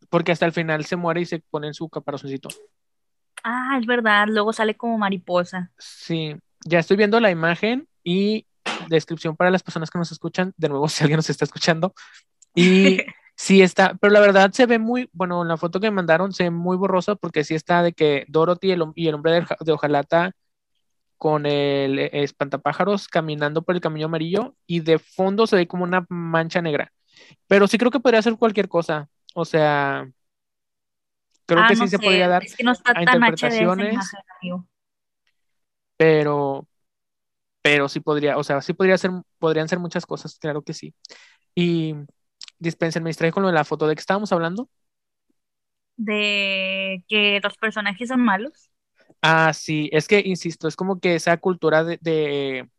[0.09, 2.47] Porque hasta el final se muere y se pone en su caparazoncito.
[3.43, 5.71] Ah, es verdad, luego sale como mariposa.
[5.77, 6.35] Sí,
[6.65, 8.45] ya estoy viendo la imagen y
[8.87, 11.93] descripción para las personas que nos escuchan, de nuevo si alguien nos está escuchando.
[12.55, 13.01] Y
[13.35, 16.31] sí está, pero la verdad se ve muy, bueno, en la foto que me mandaron
[16.31, 19.15] se ve muy borrosa porque sí está de que Dorothy y el, hom- y el
[19.15, 20.31] hombre de, de hojalata
[21.17, 26.05] con el espantapájaros caminando por el camino amarillo y de fondo se ve como una
[26.09, 26.91] mancha negra.
[27.47, 29.09] Pero sí creo que podría ser cualquier cosa.
[29.35, 30.07] O sea,
[31.45, 33.85] creo Ah, que no sí se podría dar Es que no está a tan interpretaciones.
[33.89, 34.67] imagen, amigo.
[35.97, 36.67] pero,
[37.61, 40.95] pero sí podría, o sea, sí podría ser, podrían ser muchas cosas, claro que sí.
[41.55, 41.95] Y
[42.59, 44.69] dispensen, me distraje con lo de la foto de que estábamos hablando.
[45.97, 48.69] De que los personajes son malos.
[49.27, 52.69] Ah, sí, es que, insisto, es como que esa cultura de, de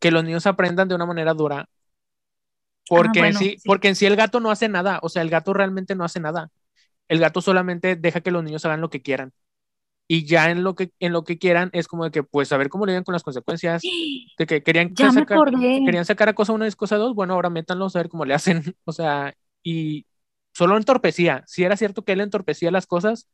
[0.00, 1.68] que los niños aprendan de una manera dura.
[2.88, 3.68] Porque, bueno, en sí, sí.
[3.68, 6.20] porque en sí el gato no hace nada, o sea, el gato realmente no hace
[6.20, 6.50] nada.
[7.08, 9.32] El gato solamente deja que los niños hagan lo que quieran.
[10.06, 12.58] Y ya en lo que, en lo que quieran es como de que, pues, a
[12.58, 13.82] ver cómo lidian con las consecuencias.
[14.38, 15.38] De que querían Ya sacar,
[15.86, 18.34] querían sacar a cosa una y cosa dos, bueno, ahora métanlos a ver cómo le
[18.34, 18.62] hacen.
[18.84, 20.06] O sea, y
[20.52, 21.42] solo entorpecía.
[21.46, 23.28] Sí era cierto que él entorpecía las cosas,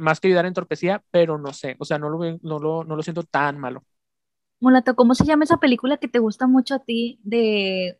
[0.00, 3.02] más que ayudar entorpecía, pero no sé, o sea, no lo, no lo, no lo
[3.02, 3.84] siento tan malo.
[4.60, 7.98] Mulato, ¿cómo se llama esa película que te gusta mucho a ti de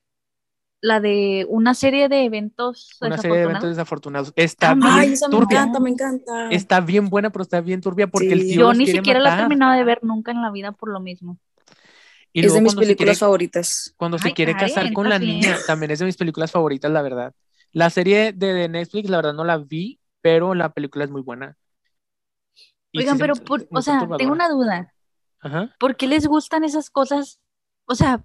[0.81, 4.33] la de una serie de eventos Una serie de eventos desafortunados?
[4.37, 5.39] Está Ah, bien Ay, esa me turbia.
[5.39, 6.33] encanta, me encanta.
[6.49, 9.20] Está bien buena, pero está bien turbia porque el tío Yo los ni quiere siquiera
[9.20, 11.39] la he terminado de ver nunca en la vida por lo mismo.
[12.33, 13.95] Y es de luego mis se quiere, películas favoritas.
[13.97, 16.91] cuando se Ay, quiere Karen, casar con la niña, también es de mis películas favoritas,
[16.91, 17.35] la verdad.
[17.72, 21.22] La serie de, de Netflix, la verdad no la vi, pero la película es muy
[21.22, 21.57] buena.
[22.95, 24.95] Oigan, pero, por- o sea, tengo una duda.
[25.41, 25.75] Ajá.
[25.79, 27.41] ¿Por qué les gustan esas cosas?
[27.87, 28.25] O sea,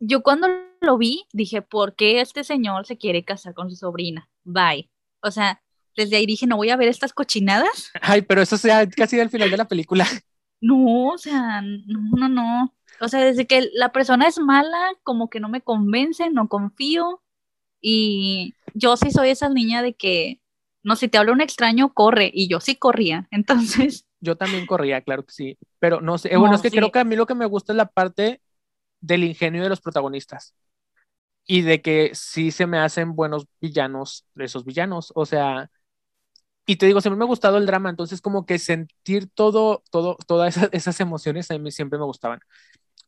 [0.00, 0.48] yo cuando
[0.80, 4.28] lo vi dije, ¿por qué este señor se quiere casar con su sobrina?
[4.44, 4.90] Bye.
[5.22, 5.62] O sea,
[5.96, 7.90] desde ahí dije, no voy a ver estas cochinadas.
[8.02, 10.04] Ay, pero eso sea casi al final de la película.
[10.64, 12.74] No, o sea, no, no, no.
[13.00, 17.20] O sea, desde que la persona es mala, como que no me convence, no confío.
[17.80, 20.40] Y yo sí soy esa niña de que,
[20.82, 22.30] no sé, te habla un extraño, corre.
[22.32, 23.28] Y yo sí corría.
[23.32, 25.58] Entonces, Yo también corría, claro que sí.
[25.78, 26.78] Pero no sé, eh, bueno, No, es que sí.
[26.78, 28.40] creo que a mí lo que me gusta es la parte
[29.00, 30.54] del ingenio de los protagonistas.
[31.46, 35.12] Y de que sí se me hacen buenos villanos esos villanos.
[35.16, 35.70] O sea,
[36.66, 40.16] y te digo, siempre me ha gustado el drama, entonces como que sentir todo, todo,
[40.26, 42.40] todas esas, esas emociones a mí siempre me gustaban.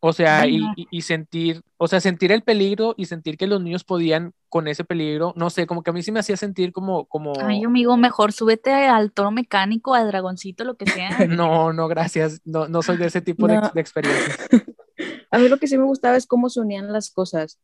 [0.00, 3.84] O sea, y, y- sentir, o sea, sentir el peligro y sentir que los niños
[3.84, 7.06] podían con ese peligro, no sé, como que a mí sí me hacía sentir como,
[7.06, 11.08] como, ay, amigo, mejor súbete al toro mecánico, al dragoncito, lo que sea.
[11.28, 14.38] no, no, gracias, no, no soy de ese tipo de, de experiencias.
[15.30, 17.58] A mí lo que sí me gustaba es cómo se unían las cosas.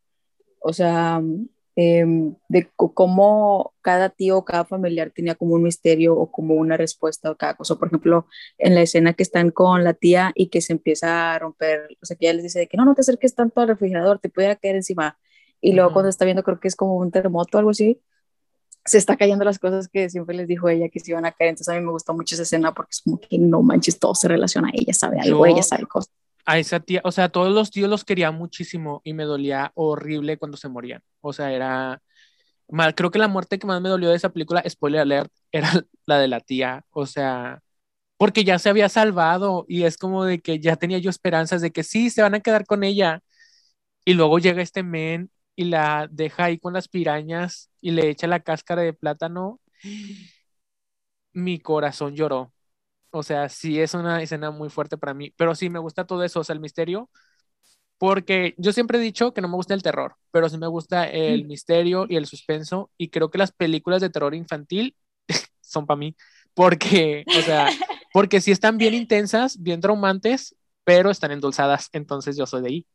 [0.60, 1.20] O sea,
[1.76, 6.76] em, de cómo cada tío o cada familiar tenía como un misterio o como una
[6.76, 7.76] respuesta a cada cosa.
[7.76, 8.26] Por ejemplo,
[8.58, 12.06] en la escena que están con la tía y que se empieza a romper, o
[12.06, 14.28] sea, que ella les dice de que no, no te acerques tanto al refrigerador, te
[14.28, 15.18] pudiera caer encima.
[15.60, 15.94] Y luego Ujú.
[15.94, 18.00] cuando está viendo, creo que es como un terremoto o algo así,
[18.84, 21.50] se está cayendo las cosas que siempre les dijo ella que se iban a caer.
[21.50, 24.14] Entonces a mí me gustó mucho esa escena porque es como que no manches, todo
[24.14, 26.12] se relaciona a ella, sabe algo, Yo- ella sabe cosas.
[26.46, 30.38] A esa tía, o sea, todos los tíos los quería muchísimo y me dolía horrible
[30.38, 31.02] cuando se morían.
[31.20, 32.02] O sea, era,
[32.68, 35.70] mal, creo que la muerte que más me dolió de esa película, spoiler alert, era
[36.06, 36.84] la de la tía.
[36.90, 37.62] O sea,
[38.18, 41.72] porque ya se había salvado y es como de que ya tenía yo esperanzas de
[41.72, 43.22] que sí, se van a quedar con ella.
[44.04, 48.26] Y luego llega este men y la deja ahí con las pirañas y le echa
[48.26, 49.60] la cáscara de plátano.
[51.32, 52.52] mi corazón lloró.
[53.10, 56.22] O sea, sí es una escena muy fuerte para mí, pero sí me gusta todo
[56.24, 57.10] eso, o sea, el misterio,
[57.98, 61.06] porque yo siempre he dicho que no me gusta el terror, pero sí me gusta
[61.08, 64.96] el misterio y el suspenso, y creo que las películas de terror infantil
[65.60, 66.16] son para mí,
[66.54, 67.66] porque, o sea,
[68.12, 72.86] porque sí están bien intensas, bien traumantes, pero están endulzadas, entonces yo soy de ahí.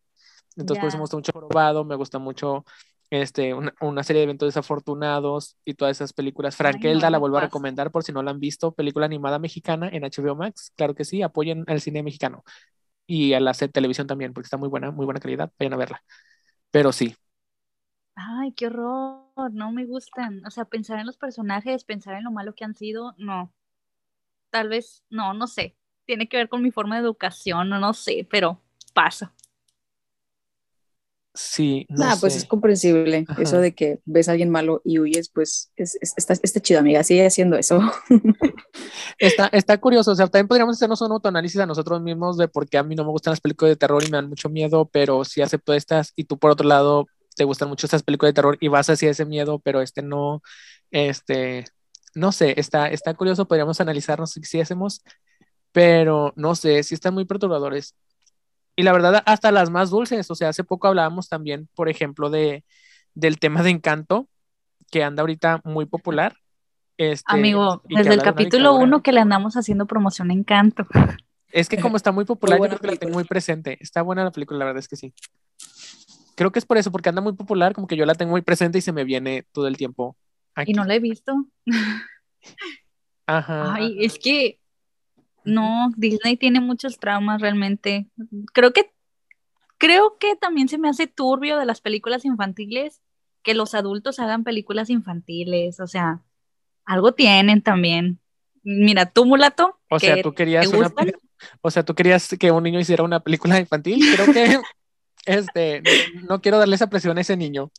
[0.58, 2.66] Entonces, por eso me gusta mucho Probado, me gusta mucho
[3.10, 6.56] este, una, serie de eventos desafortunados y todas esas películas.
[6.56, 10.04] Frankelda la vuelvo a recomendar por si no la han visto, película animada mexicana en
[10.04, 10.72] HBO Max.
[10.76, 12.44] Claro que sí, apoyen al cine mexicano
[13.08, 16.04] y a la televisión también, porque está muy buena, muy buena calidad, vayan a verla.
[16.72, 17.16] Pero sí.
[18.16, 20.46] Ay, qué horror, no me gustan.
[20.46, 23.54] O sea, pensar en los personajes, pensar en lo malo que han sido, no.
[24.50, 25.78] Tal vez, no, no sé.
[26.06, 28.62] Tiene que ver con mi forma de educación, no, no sé, pero
[28.94, 29.35] pasa.
[31.36, 33.26] Sí, no pues es comprensible.
[33.38, 37.04] Eso de que ves a alguien malo y huyes, pues es, está, está, chido, amiga.
[37.04, 37.82] Sigue haciendo eso.
[39.20, 40.12] está, está curioso.
[40.12, 42.96] O sea, también podríamos hacernos un autoanálisis a nosotros mismos de por qué a mí
[42.96, 45.74] no me gustan las películas de terror y me dan mucho miedo, pero sí acepto
[45.74, 47.06] estas y tú por otro lado
[47.36, 50.42] te gustan mucho estas películas de terror y vas hacia ese miedo, pero este no,
[50.90, 51.66] este,
[52.14, 53.46] no sé, está, está curioso.
[53.46, 55.02] Podríamos analizarnos si, si hacemos,
[55.74, 57.94] pero no sé, si están muy perturbadores
[58.76, 60.30] y la verdad, hasta las más dulces.
[60.30, 62.64] O sea, hace poco hablábamos también, por ejemplo, de,
[63.14, 64.28] del tema de encanto,
[64.92, 66.36] que anda ahorita muy popular.
[66.98, 70.86] Este, Amigo, desde el capítulo 1 que le andamos haciendo promoción a Encanto.
[71.52, 73.78] Es que como está muy popular, yo creo que la tengo muy presente.
[73.80, 75.14] Está buena la película, la verdad es que sí.
[76.36, 78.42] Creo que es por eso, porque anda muy popular, como que yo la tengo muy
[78.42, 80.18] presente y se me viene todo el tiempo.
[80.66, 81.34] Y no la he visto.
[83.26, 83.74] Ajá.
[83.74, 84.60] Ay, es que
[85.46, 88.08] no, Disney tiene muchos traumas realmente.
[88.54, 88.92] Creo que
[89.78, 93.02] creo que también se me hace turbio de las películas infantiles
[93.44, 96.22] que los adultos hagan películas infantiles, o sea,
[96.84, 98.20] algo tienen también.
[98.64, 99.80] Mira, tú mulato.
[99.90, 100.92] O sea, tú querías una,
[101.62, 104.04] o sea, tú querías que un niño hiciera una película infantil.
[104.16, 104.60] Creo que
[105.26, 105.84] este
[106.28, 107.72] no quiero darle esa presión a ese niño.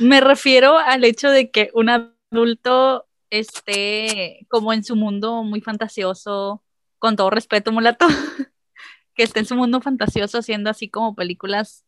[0.00, 6.62] Me refiero al hecho de que un adulto esté como en su mundo muy fantasioso,
[6.98, 8.06] con todo respeto, mulato,
[9.14, 11.84] que esté en su mundo fantasioso haciendo así como películas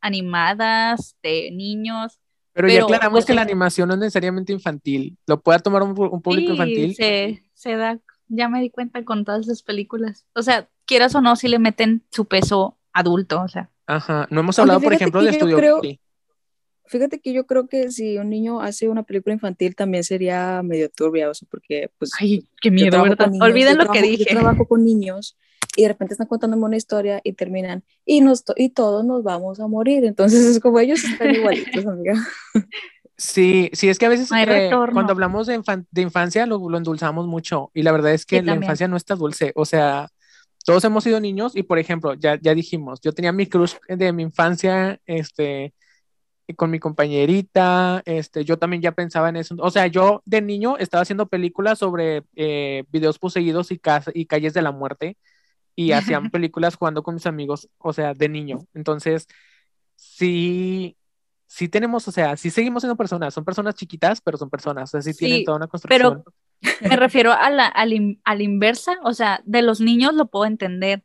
[0.00, 2.18] animadas de niños.
[2.52, 5.94] Pero, ya aclaramos pues, que la animación no es necesariamente infantil, lo puede tomar un,
[5.94, 6.94] público infantil.
[6.94, 7.98] Se, se da,
[8.28, 10.26] ya me di cuenta con todas esas películas.
[10.34, 13.70] O sea, quieras o no, si le meten su peso adulto, o sea.
[13.86, 15.80] Ajá, no hemos hablado, por ejemplo, de estudio.
[16.86, 20.90] Fíjate que yo creo que si un niño hace una película infantil también sería medio
[20.90, 22.10] turbia, o sea, porque pues...
[22.20, 23.30] Ay, qué miedo, ¿verdad?
[23.40, 24.24] Olviden lo que dije.
[24.28, 25.36] Yo trabajo con niños
[25.76, 29.60] y de repente están contándome una historia y terminan y, nos y todos nos vamos
[29.60, 32.14] a morir, entonces es como ellos están igualitos, amiga.
[33.18, 35.62] Sí, sí, es que a veces eh, cuando hablamos de,
[35.92, 39.14] de infancia lo, lo, endulzamos mucho y la verdad es que la infancia no está
[39.14, 40.08] dulce, o sea,
[40.64, 44.12] todos hemos sido niños y por ejemplo, ya, ya dijimos, yo tenía mi crush de
[44.12, 45.72] mi infancia, este,
[46.56, 49.54] con mi compañerita, este, yo también ya pensaba en eso.
[49.58, 53.80] O sea, yo de niño estaba haciendo películas sobre eh, videos poseídos y,
[54.14, 55.16] y calles de la muerte
[55.74, 58.66] y hacían películas jugando con mis amigos, o sea, de niño.
[58.74, 59.26] Entonces,
[59.96, 60.96] sí,
[61.46, 65.00] sí tenemos, o sea, sí seguimos siendo personas, son personas chiquitas, pero son personas, o
[65.00, 66.22] sea, sí, tienen toda una construcción.
[66.24, 70.46] Pero me refiero a la, a la inversa, o sea, de los niños lo puedo
[70.46, 71.04] entender,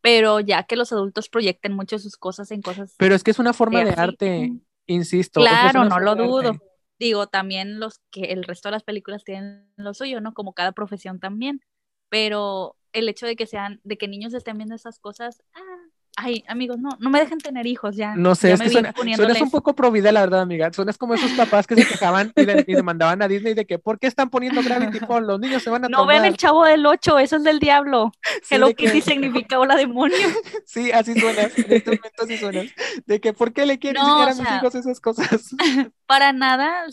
[0.00, 2.94] pero ya que los adultos proyecten mucho sus cosas en cosas.
[2.96, 4.52] Pero es que es una forma de arte,
[4.86, 5.40] insisto.
[5.40, 6.58] Claro, no lo dudo.
[6.98, 10.32] Digo, también los que el resto de las películas tienen lo suyo, ¿no?
[10.32, 11.60] Como cada profesión también.
[12.08, 15.75] Pero el hecho de que sean, de que niños estén viendo esas cosas, ah,
[16.18, 18.16] Ay, amigos, no, no me dejen tener hijos ya.
[18.16, 20.72] No sé, es que suena, suenas un poco provida, la verdad, amiga.
[20.72, 22.44] Suenas como esos papás que se quejaban y,
[22.74, 25.26] demandaban a Disney de que, ¿por qué están poniendo Gravity Falls?
[25.26, 28.12] Los niños se van a No ven el chavo del 8, eso es del diablo.
[28.42, 30.16] Sí, Hello Kitty significa hola demonio.
[30.64, 32.66] Sí, así suenas, en este momento así suenas.
[33.04, 35.54] De que, ¿por qué le quieren enseñar a mis hijos esas cosas?
[36.06, 36.84] Para nada,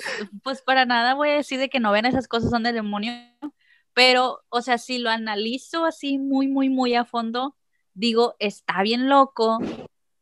[0.44, 3.14] pues para nada voy a decir de que no ven esas cosas son del demonio.
[3.94, 7.56] Pero, o sea, si lo analizo así muy, muy, muy a fondo,
[7.94, 9.60] digo, está bien loco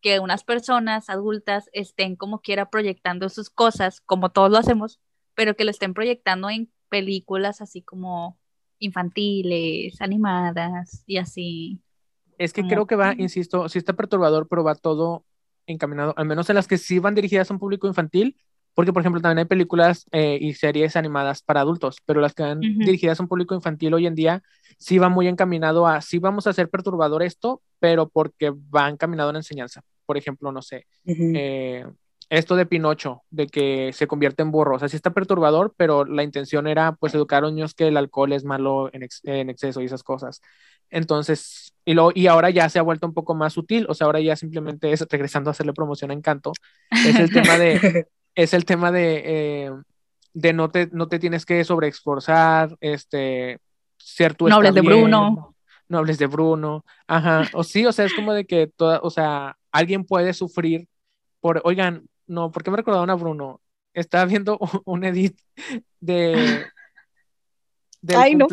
[0.02, 5.00] que unas personas adultas estén como quiera proyectando sus cosas, como todos lo hacemos,
[5.36, 8.40] pero que lo estén proyectando en películas así como
[8.80, 11.82] infantiles, animadas y así.
[12.38, 15.24] Es que creo que va, insisto, sí está perturbador, pero va todo
[15.68, 18.36] encaminado, al menos en las que sí van dirigidas a un público infantil,
[18.74, 22.44] porque por ejemplo también hay películas eh, y series animadas para adultos, pero las que
[22.44, 24.42] van dirigidas a un público infantil hoy en día
[24.78, 29.30] sí va muy encaminado a, sí vamos a hacer perturbador esto, pero porque va encaminado
[29.30, 29.82] a la enseñanza.
[30.06, 31.86] Por ejemplo, no sé, eh,
[32.30, 34.78] esto de Pinocho, de que se convierte en burro.
[34.78, 37.98] O sea, sí está perturbador, pero la intención era pues educar a niños que el
[37.98, 40.42] alcohol es malo en, ex- en exceso y esas cosas.
[40.90, 44.06] Entonces, y, lo, y ahora ya se ha vuelto un poco más sutil, o sea,
[44.06, 46.54] ahora ya simplemente es, regresando a hacerle promoción a Encanto,
[46.90, 49.72] es el tema de, es el tema de, eh,
[50.34, 53.60] de no, te, no te tienes que sobreexforzar, este,
[53.98, 55.56] ser tú No hables de Bruno.
[55.88, 59.10] No hables de Bruno, ajá, o sí, o sea, es como de que toda, o
[59.10, 60.88] sea, alguien puede sufrir
[61.42, 63.60] por, oigan, no, ¿por qué me recordaron a Bruno?
[63.94, 65.38] Estaba viendo un edit
[66.00, 66.66] de
[68.02, 68.48] del Ay, no.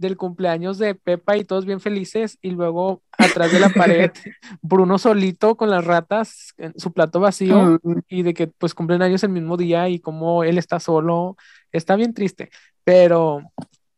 [0.00, 4.10] Del cumpleaños de Pepa y todos bien felices, y luego atrás de la pared,
[4.62, 7.78] Bruno solito con las ratas, su plato vacío,
[8.08, 11.36] y de que pues cumplen años el mismo día y como él está solo,
[11.70, 12.48] está bien triste,
[12.82, 13.42] pero,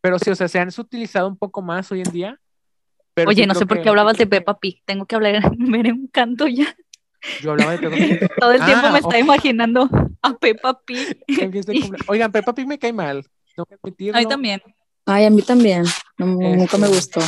[0.01, 2.39] pero sí, o sea, se han utilizado un poco más hoy en día.
[3.13, 4.81] Pero Oye, sí no sé por qué hablabas de Peppa Pig.
[4.85, 6.75] Tengo que hablar, ver un canto ya.
[7.41, 8.29] Yo hablaba de Peppa Pig.
[8.39, 9.19] Todo el tiempo Ah, me está oh.
[9.19, 9.89] imaginando
[10.21, 11.23] a Peppa Pig.
[12.07, 13.25] Oigan, Peppa Pig me cae mal,
[13.55, 14.17] admitirlo.
[14.17, 14.61] A mí también.
[15.05, 15.83] Ay, a mí también.
[16.17, 17.21] No, Nunca me Este, gustó.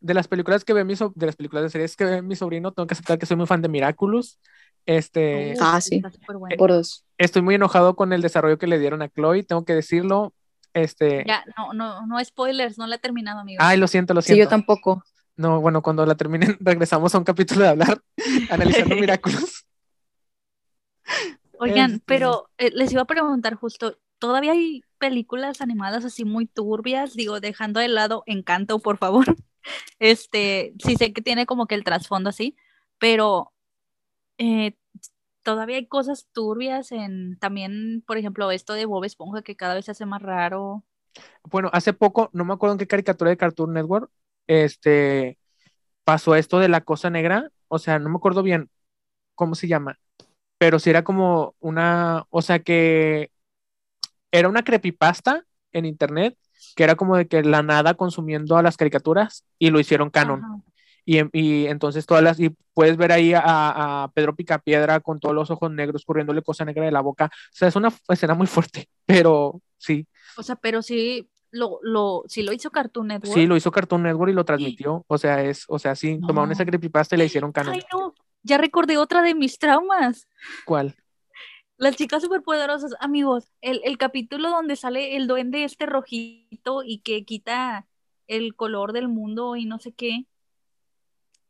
[0.00, 2.36] de las películas que ve mi so- de las películas de series que ve mi
[2.36, 4.38] sobrino, tengo que aceptar que soy muy fan de Miraculous.
[4.84, 5.96] Este, Ah, sí.
[5.96, 6.56] está súper bueno.
[6.56, 7.04] Por dos.
[7.18, 10.32] estoy muy enojado con el desarrollo que le dieron a Chloe, tengo que decirlo.
[10.74, 13.58] Este, Ya, no, no, no spoilers, no la he terminado, amigo.
[13.64, 14.50] ay, lo siento, lo Sí, yo siento.
[14.50, 15.02] tampoco.
[15.38, 18.00] no, bueno, cuando la terminen regresamos a un capítulo de hablar
[18.50, 19.66] analizando Miraculous.
[21.58, 26.46] Oigan, este- pero eh, les iba a preguntar justo, ¿todavía hay películas animadas así muy
[26.46, 27.14] turbias?
[27.14, 29.24] Digo, dejando de lado Encanto, por favor.
[29.98, 32.54] Este, sí sé que tiene como que el trasfondo así,
[33.00, 33.52] pero
[34.38, 34.76] eh,
[35.42, 39.86] todavía hay cosas turbias en también, por ejemplo, esto de Bob Esponja que cada vez
[39.86, 40.84] se hace más raro.
[41.44, 44.10] Bueno, hace poco, no me acuerdo en qué caricatura de Cartoon Network,
[44.46, 45.38] este,
[46.04, 48.70] pasó esto de la cosa negra, o sea, no me acuerdo bien
[49.34, 49.98] cómo se llama,
[50.58, 53.30] pero sí era como una, o sea, que
[54.38, 56.36] era una creepypasta en internet,
[56.74, 60.62] que era como de que la nada consumiendo a las caricaturas y lo hicieron canon.
[61.04, 63.42] Y, y entonces todas las, y puedes ver ahí a,
[64.04, 67.26] a Pedro Picapiedra con todos los ojos negros corriéndole cosa negra de la boca.
[67.26, 70.06] O sea, es una escena muy fuerte, pero sí,
[70.36, 73.34] O sea, pero sí lo, lo, sí lo hizo Cartoon Network.
[73.34, 75.04] Sí, lo hizo Cartoon Network y lo transmitió.
[75.06, 76.70] O sea, es, o sea, sí, tomaron esa No.
[76.70, 77.74] creepypasta y la hicieron canon.
[77.74, 78.12] Ay, no,
[78.42, 80.26] ya recordé otra de mis traumas.
[80.64, 80.96] ¿Cuál?
[81.78, 87.24] Las chicas superpoderosas, amigos, el, el capítulo donde sale el duende este rojito y que
[87.24, 87.86] quita
[88.28, 90.26] el color del mundo y no sé qué.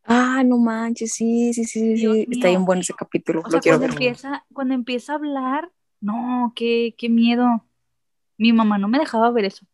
[0.05, 2.29] Ah, no manches, sí, sí, sí, sí, Dios sí.
[2.31, 2.49] Está mío.
[2.49, 3.43] bien bueno ese capítulo.
[3.45, 3.91] O Lo sea, quiero cuando ver.
[3.91, 7.66] empieza, cuando empieza a hablar, no, qué, qué miedo.
[8.39, 9.66] Mi mamá no me dejaba ver eso.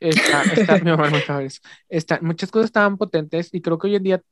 [0.00, 1.60] Está, está, mi mamá no me acaba de eso.
[1.88, 4.22] Está, muchas cosas estaban potentes y creo que hoy en día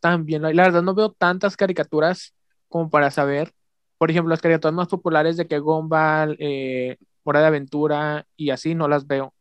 [0.00, 0.42] también.
[0.42, 2.34] La verdad, no veo tantas caricaturas
[2.68, 3.54] como para saber.
[4.02, 8.74] Por ejemplo, las caricaturas más populares de que Gumball, eh, Hora de Aventura y así
[8.74, 9.26] no las veo.
[9.26, 9.32] O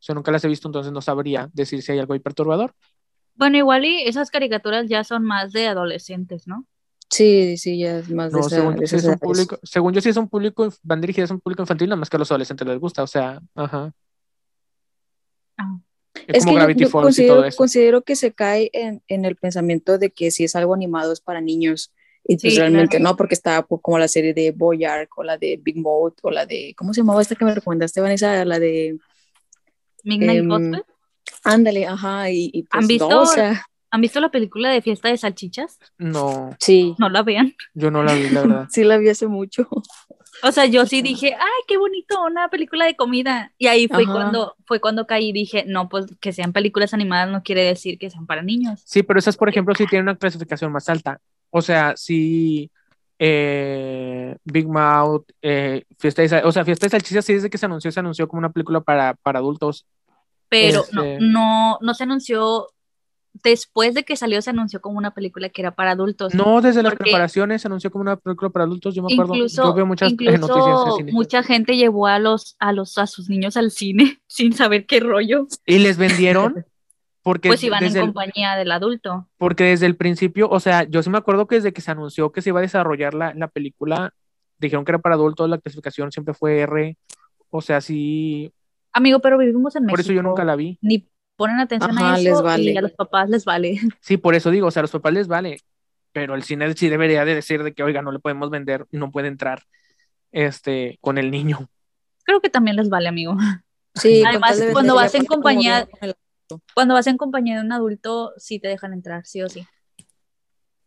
[0.00, 2.74] sea, nunca las he visto, entonces no sabría decir si hay algo ahí perturbador.
[3.36, 6.66] Bueno, igual y esas caricaturas ya son más de adolescentes, ¿no?
[7.08, 9.18] Sí, sí, ya es más de, No, esa- según de yo, sí esas es un
[9.18, 12.10] público, según yo sí es un público, van dirigidas a un público infantil, nada más
[12.10, 13.94] que a los adolescentes les gusta, o sea, ajá.
[15.56, 15.78] Ah.
[16.26, 17.56] Es Es como que yo- Gravity yo, Falls y considero, todo eso.
[17.56, 21.22] considero que se cae en, en el pensamiento de que si es algo animado es
[21.22, 21.90] para niños.
[22.24, 23.10] Y pues Sí, realmente claro.
[23.12, 26.46] no, porque pues, como la serie de Boyark o la de Big Mouth o la
[26.46, 28.44] de, ¿cómo se llamaba esta que me recomendaste, Vanessa?
[28.44, 28.96] La de,
[30.04, 30.84] Midnight Gospel.
[31.44, 33.08] ándale, ajá, y, y pues ¿Han visto?
[33.08, 33.64] no, o sea,
[33.94, 35.78] ¿Han visto la película de Fiesta de Salchichas?
[35.98, 37.54] No, sí, No la vean.
[37.74, 38.66] yo no la vi, la verdad.
[38.70, 39.68] sí la vi hace mucho.
[40.42, 43.52] O sea, yo sí dije, ay, qué bonito, una película de comida.
[43.58, 44.12] Y ahí fue Ajá.
[44.12, 47.98] cuando, fue cuando caí y dije, no, pues que sean películas animadas no quiere decir
[47.98, 48.80] que sean para niños.
[48.84, 51.20] Sí, pero esas, por ejemplo, sí tienen una clasificación más alta.
[51.50, 52.70] O sea, sí,
[53.18, 57.66] eh, Big Mouth, eh, Fiesta de, o sea, Fiesta de Salchichas sí desde que se
[57.66, 59.86] anunció, se anunció como una película para, para adultos.
[60.48, 62.68] Pero Este- no, no, no se anunció,
[63.34, 66.34] después de que salió se anunció como una película que era para adultos.
[66.34, 69.34] No, desde las preparaciones se anunció como una película para adultos, yo me acuerdo.
[69.34, 71.12] Incluso, yo veo muchas eh, incluso noticias de cine.
[71.12, 75.00] mucha gente llevó a los, a los, a sus niños al cine sin saber qué
[75.00, 75.46] rollo.
[75.66, 76.64] Y les vendieron
[77.22, 79.28] porque Pues iban en el- compañía del adulto.
[79.38, 82.32] Porque desde el principio, o sea, yo sí me acuerdo que desde que se anunció
[82.32, 84.12] que se iba a desarrollar la, la película,
[84.58, 86.96] dijeron que era para adultos, la clasificación siempre fue R.
[87.50, 88.52] O sea, sí,
[88.94, 89.92] Amigo, pero vivimos en México.
[89.94, 90.78] por eso yo nunca la vi.
[90.82, 92.62] Ni ponen atención Ajá, a eso les vale.
[92.72, 93.80] y a los papás les vale.
[94.00, 95.58] Sí, por eso digo, o sea, a los papás les vale,
[96.12, 99.10] pero el cine sí debería de decir de que, oiga, no le podemos vender, no
[99.10, 99.62] puede entrar
[100.30, 101.68] este, con el niño.
[102.24, 103.36] Creo que también les vale, amigo.
[103.94, 105.86] Sí, Además, cuando vas en compañía-
[106.72, 109.66] Cuando vas en compañía de un adulto, sí te dejan entrar, sí o sí.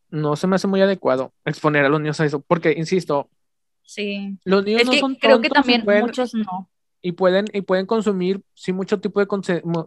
[0.09, 3.29] No se me hace muy adecuado exponer a los niños a eso, porque, insisto,
[3.83, 4.39] Sí.
[4.43, 6.67] Los niños Es no que son creo que tontos también pueden- muchos no.
[7.07, 9.27] Y pueden y pueden consumir sí mucho tipo de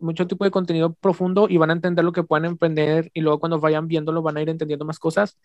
[0.00, 3.40] mucho tipo de contenido profundo y van a entender lo que puedan emprender y luego
[3.40, 5.36] cuando vayan viéndolo van a ir entendiendo más cosas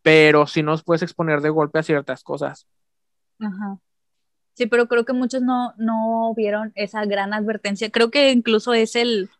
[0.00, 2.66] pero si no os puedes exponer de golpe a ciertas cosas
[3.40, 3.78] Ajá.
[4.54, 7.90] Sí, pero creo que muchos no, no vieron esa gran advertencia.
[7.90, 9.30] Creo que incluso es el,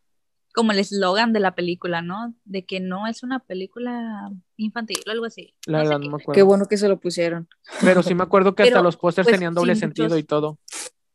[0.55, 2.35] como el eslogan de la película, ¿no?
[2.45, 5.55] De que no es una película infantil o algo así.
[5.67, 6.07] la No sé verdad qué.
[6.07, 7.49] no me acuerdo Qué bueno que se lo pusieron.
[7.81, 10.21] pero sí me acuerdo que hasta Pero, los pósters pues, tenían doble sí, sentido muchos-
[10.21, 10.59] y todo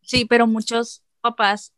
[0.03, 1.73] Sí, pero muchos papás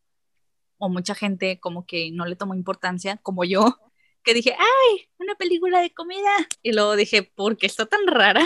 [0.77, 3.79] o mucha gente como que no le tomó importancia, como yo,
[4.23, 6.31] que dije, ay, una película de comida.
[6.61, 8.45] Y luego dije, ¿por qué está tan rara?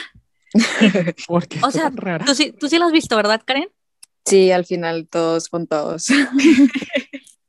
[1.28, 3.70] porque O está sea, tan rara Tú sí, tú sí la has visto, ¿verdad, Karen?
[4.26, 6.08] Sí, al final todos con todos.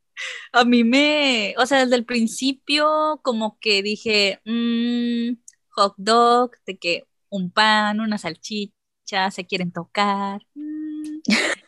[0.52, 6.78] A mí me, o sea, desde el principio como que dije, mm, hot dog, de
[6.78, 10.42] que un pan, una salchicha, se quieren tocar.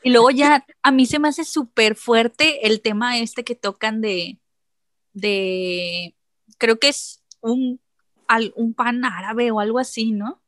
[0.03, 4.01] Y luego ya a mí se me hace súper fuerte el tema este que tocan
[4.01, 4.39] de,
[5.13, 6.15] de,
[6.59, 7.81] creo que es un,
[8.57, 10.43] un pan árabe o algo así, ¿no?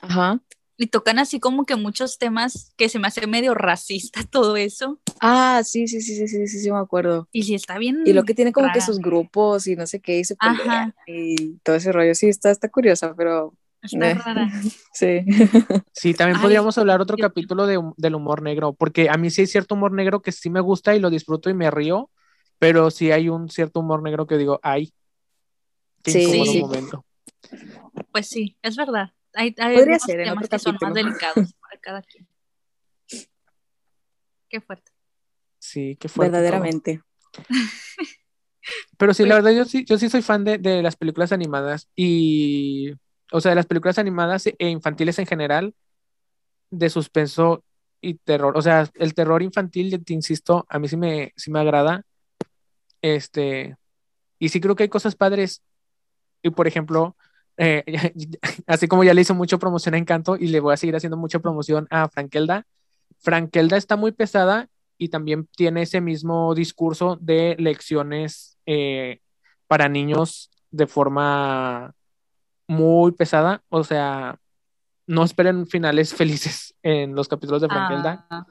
[0.00, 0.40] Ajá.
[0.78, 5.00] Y tocan así como que muchos temas que se me hace medio racista todo eso.
[5.20, 7.28] Ah, sí, sí, sí, sí, sí, sí, sí, me acuerdo.
[7.30, 8.02] Y si está bien.
[8.04, 8.86] Y lo que tiene como que rara.
[8.86, 12.14] sus grupos y no sé qué, y se pelean y todo ese rollo.
[12.14, 14.14] Sí, está, está curiosa, pero Está Eh.
[14.14, 14.48] rara.
[14.92, 15.24] sí.
[15.92, 19.42] Sí, también Ay, podríamos hablar otro capítulo de, del humor negro, porque a mí sí
[19.42, 22.10] hay cierto humor negro que sí me gusta y lo disfruto y me río,
[22.58, 24.92] pero sí hay un cierto humor negro que digo, ay,
[26.02, 26.60] qué Sí, sí.
[26.60, 27.04] momento.
[28.12, 29.12] Pues sí, es verdad.
[29.34, 32.26] Hay, hay Podría ser en temas otro que son más delicados para cada quien.
[34.48, 34.92] Qué fuerte.
[35.58, 36.40] Sí, qué fuerte todo.
[36.42, 37.00] Verdaderamente.
[38.98, 41.32] Pero sí, la Pues- verdad, yo sí, yo sí soy fan de, de las películas
[41.32, 42.92] animadas y,
[43.32, 45.74] o sea, de las películas animadas e infantiles en general,
[46.70, 47.64] de suspenso
[48.00, 48.56] y terror.
[48.56, 52.04] O sea, el terror infantil, te insisto, a mí sí me, sí me agrada.
[53.00, 53.76] Este,
[54.38, 55.62] y sí creo que hay cosas padres.
[56.42, 57.16] Y por ejemplo,
[57.56, 57.84] eh,
[58.66, 61.16] así como ya le hizo mucho promoción a Encanto y le voy a seguir haciendo
[61.16, 62.66] mucha promoción a Frankelda,
[63.18, 64.68] Frankelda está muy pesada
[64.98, 69.20] y también tiene ese mismo discurso de lecciones eh,
[69.68, 71.94] para niños de forma
[72.72, 73.62] muy pesada.
[73.68, 74.38] O sea,
[75.06, 78.46] no esperen finales felices en los capítulos de Frankelda, Ah,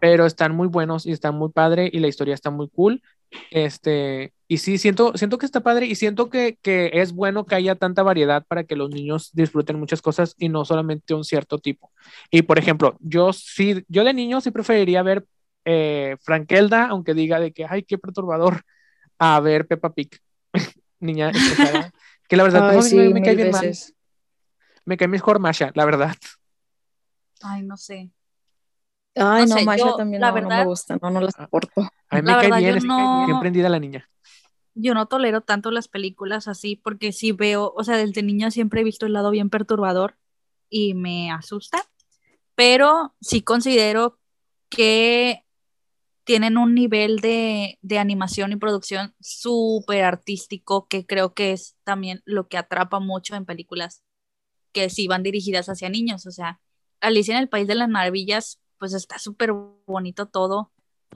[0.00, 3.02] pero están muy buenos y están muy padre y la historia está muy cool.
[3.50, 7.54] Este, y sí, siento, siento que está padre y siento que, que es bueno que
[7.54, 11.58] haya tanta variedad para que los niños disfruten muchas cosas y no solamente un cierto
[11.58, 11.92] tipo.
[12.30, 15.26] Y por ejemplo, yo sí, yo de niño sí preferiría ver
[15.66, 18.62] eh, Frankelda, aunque diga de que, ay, qué perturbador,
[19.18, 20.18] a ver Peppa Pig,
[21.00, 21.30] niña
[22.28, 23.66] que la verdad Ay, pues, a sí, mí me, me cae bien mal.
[23.66, 23.94] veces.
[24.84, 26.14] Me cae mejor Masha, la verdad.
[27.42, 28.10] Ay, no sé.
[29.14, 31.20] Ay, No no, sé, Masha yo, también la no, no me verdad- gusta, no, no
[31.20, 31.80] la soporto.
[32.10, 34.08] A mí me La cae verdad, bien, no- bien prendida la niña.
[34.74, 38.80] Yo no tolero tanto las películas así porque sí veo, o sea, desde niña siempre
[38.80, 40.16] he visto el lado bien perturbador
[40.70, 41.84] y me asusta,
[42.54, 44.18] pero sí considero
[44.68, 45.44] que
[46.28, 52.20] tienen un nivel de, de animación y producción súper artístico que creo que es también
[52.26, 54.02] lo que atrapa mucho en películas
[54.72, 56.26] que sí van dirigidas hacia niños.
[56.26, 56.60] O sea,
[57.00, 59.52] Alicia en el País de las Maravillas, pues está súper
[59.86, 60.70] bonito todo,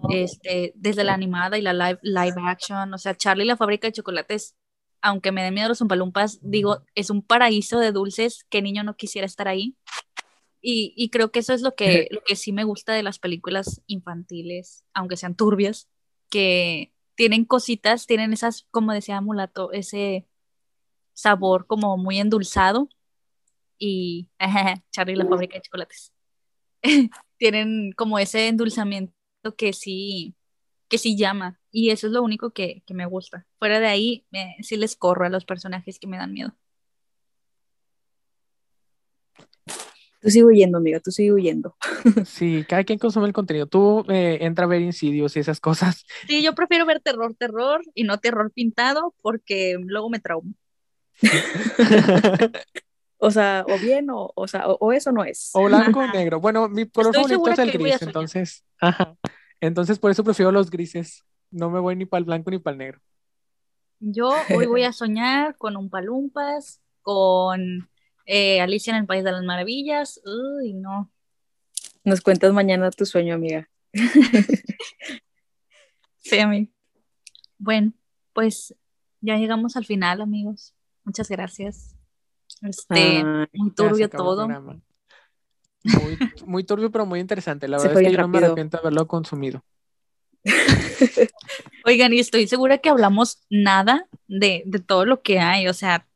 [0.08, 2.94] este, desde la animada y la live, live action.
[2.94, 4.56] O sea, Charlie la fábrica de chocolates,
[5.02, 8.96] aunque me den miedo los umpalumpas, digo, es un paraíso de dulces que niño no
[8.96, 9.76] quisiera estar ahí.
[10.62, 13.18] Y, y creo que eso es lo que, lo que sí me gusta de las
[13.18, 15.88] películas infantiles, aunque sean turbias,
[16.30, 20.26] que tienen cositas, tienen esas, como decía Mulato, ese
[21.12, 22.88] sabor como muy endulzado.
[23.78, 24.28] Y
[24.92, 26.12] Charlie la fábrica de chocolates.
[27.36, 29.14] tienen como ese endulzamiento
[29.56, 30.36] que sí,
[30.88, 31.60] que sí llama.
[31.70, 33.46] Y eso es lo único que, que me gusta.
[33.58, 36.54] Fuera de ahí, eh, sí les corro a los personajes que me dan miedo.
[40.22, 41.76] Tú sigue huyendo, amiga, tú sigue huyendo.
[42.24, 43.66] Sí, cada quien consume el contenido.
[43.66, 46.04] Tú eh, entra a ver Insidious y esas cosas.
[46.28, 50.54] Sí, yo prefiero ver terror, terror y no terror pintado porque luego me traumo.
[53.24, 55.50] O sea, o bien, o, o sea, o, o eso no es.
[55.54, 56.40] o blanco o negro.
[56.40, 58.64] Bueno, mi color Estoy favorito es el gris, entonces.
[58.80, 59.14] Ajá.
[59.60, 61.24] Entonces, por eso prefiero los grises.
[61.52, 63.00] No me voy ni para el blanco ni para el negro.
[64.00, 67.88] Yo hoy voy a soñar con un palumpas, con
[68.26, 70.20] eh, Alicia en el País de las Maravillas.
[70.24, 71.10] Uy, no.
[72.04, 73.68] Nos cuentas mañana tu sueño, amiga.
[76.24, 76.70] Sí, amigo.
[77.58, 77.92] Bueno,
[78.32, 78.74] pues
[79.20, 80.72] ya llegamos al final, amigos.
[81.04, 81.96] Muchas gracias.
[82.62, 84.48] Este, muy turbio todo.
[85.84, 87.66] Muy, muy turbio, pero muy interesante.
[87.66, 89.64] La Se verdad es que yo no me arrepiento de haberlo consumido.
[91.84, 95.66] Oigan, y estoy segura que hablamos nada de, de todo lo que hay.
[95.66, 96.06] O sea,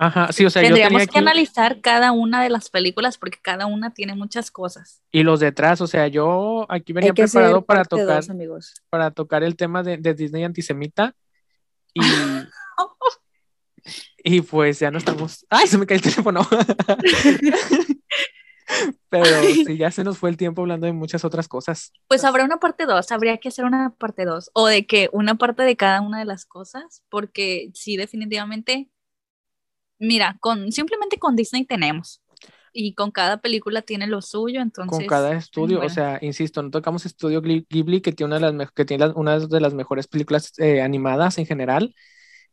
[0.00, 3.18] Ajá, sí, o sea, yo tendríamos tenía que aquí analizar cada una de las películas
[3.18, 5.02] porque cada una tiene muchas cosas.
[5.10, 8.74] y los detrás, o sea, yo aquí venía preparado para tocar, dos, amigos.
[8.90, 11.16] para tocar el tema de, de Disney antisemita
[11.92, 12.00] y,
[14.24, 15.44] y pues ya no estamos.
[15.50, 16.46] ¡Ay, se me cae el teléfono!
[19.08, 21.92] Pero sí, ya se nos fue el tiempo hablando de muchas otras cosas.
[22.06, 25.36] Pues habrá una parte 2, habría que hacer una parte 2 o de que una
[25.36, 28.90] parte de cada una de las cosas, porque sí, definitivamente,
[29.98, 32.22] mira, con simplemente con Disney tenemos
[32.72, 35.94] y con cada película tiene lo suyo, entonces con cada estudio, o bueno.
[35.94, 39.38] sea, insisto, no tocamos Estudio Ghibli, que tiene una de las, que tiene la- una
[39.38, 41.94] de las mejores películas eh, animadas en general.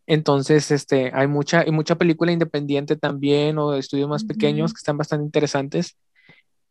[0.08, 4.78] Entonces, este, hay mucha, hay mucha película independiente también, o de estudios más pequeños que
[4.78, 5.98] están bastante interesantes.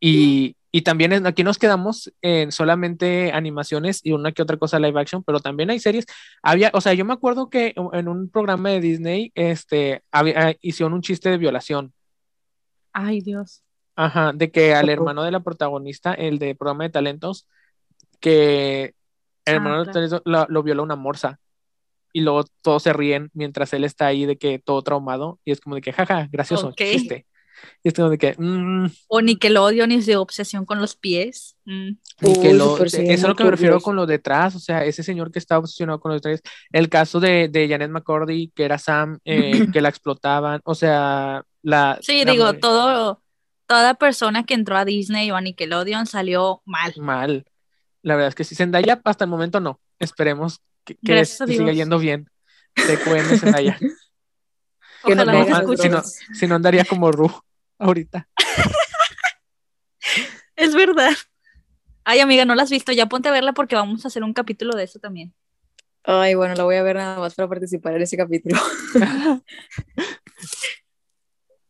[0.01, 5.01] Y, y también aquí nos quedamos en solamente animaciones y una que otra cosa live
[5.01, 6.05] action, pero también hay series.
[6.43, 10.93] Había, o sea, yo me acuerdo que en un programa de Disney, este, había, hicieron
[10.95, 11.93] un chiste de violación.
[12.93, 13.63] Ay, Dios.
[13.95, 17.49] Ajá, de que al hermano de la protagonista, el de programa de talentos,
[18.19, 18.95] que el
[19.47, 21.39] Ah, hermano de talentos lo, lo viola una morsa.
[22.13, 25.39] Y luego todos se ríen mientras él está ahí de que todo traumado.
[25.45, 26.79] Y es como de que, jaja, gracioso, Ok.
[26.79, 27.27] chiste.
[27.83, 31.57] Y es como de que, mm, O Nickelodeon y de obsesión con los pies.
[31.65, 31.91] Mm.
[32.21, 34.55] ni que Uy, lo- súper sí, eso es lo que me refiero con lo detrás.
[34.55, 36.43] O sea, ese señor que está obsesionado con los detalles.
[36.73, 40.61] El caso de, de Janet McCordy, que era Sam, eh, que la explotaban.
[40.65, 41.99] O sea, la.
[42.03, 43.23] Sí, la digo, madre- todo,
[43.67, 46.93] toda persona que entró a Disney o a Nickelodeon salió mal.
[46.99, 47.45] mal.
[48.03, 49.81] La verdad es que sí, Zendaya hasta el momento no.
[49.99, 52.29] Esperemos que, te siga yendo bien.
[52.75, 53.79] TQM Zendaya.
[55.07, 57.31] Que Ojalá ah, si no, si no andaría como Ru
[57.79, 58.29] ahorita.
[60.57, 61.13] Es verdad.
[62.05, 64.35] Ay, amiga, no la has visto, ya ponte a verla porque vamos a hacer un
[64.35, 65.35] capítulo de eso también.
[66.05, 68.61] Ay, bueno, la voy a ver nada más para participar en ese capítulo.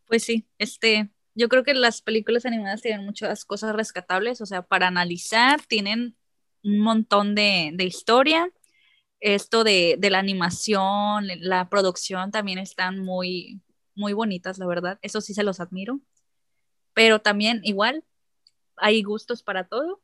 [0.07, 4.63] Pues sí, este, yo creo que las películas animadas tienen muchas cosas rescatables, o sea,
[4.63, 6.15] para analizar, tienen
[6.63, 8.49] un montón de, de historia.
[9.25, 13.63] Esto de, de la animación, la producción también están muy,
[13.95, 14.99] muy bonitas, la verdad.
[15.03, 16.01] Eso sí se los admiro.
[16.93, 18.05] Pero también igual
[18.77, 20.03] hay gustos para todo.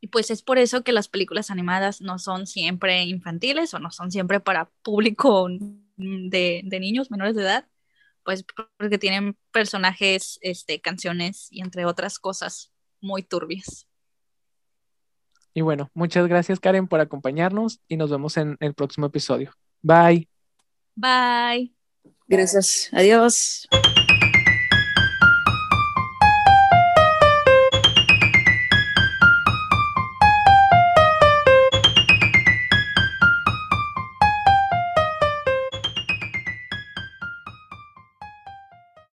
[0.00, 3.90] Y pues es por eso que las películas animadas no son siempre infantiles o no
[3.90, 5.48] son siempre para público
[5.96, 7.68] de, de niños menores de edad
[8.24, 8.44] pues
[8.78, 13.86] porque tienen personajes, este, canciones y entre otras cosas muy turbias.
[15.54, 19.52] Y bueno, muchas gracias Karen por acompañarnos y nos vemos en el próximo episodio.
[19.82, 20.28] Bye.
[20.96, 21.72] Bye.
[22.26, 22.88] Gracias.
[22.92, 23.68] Adiós.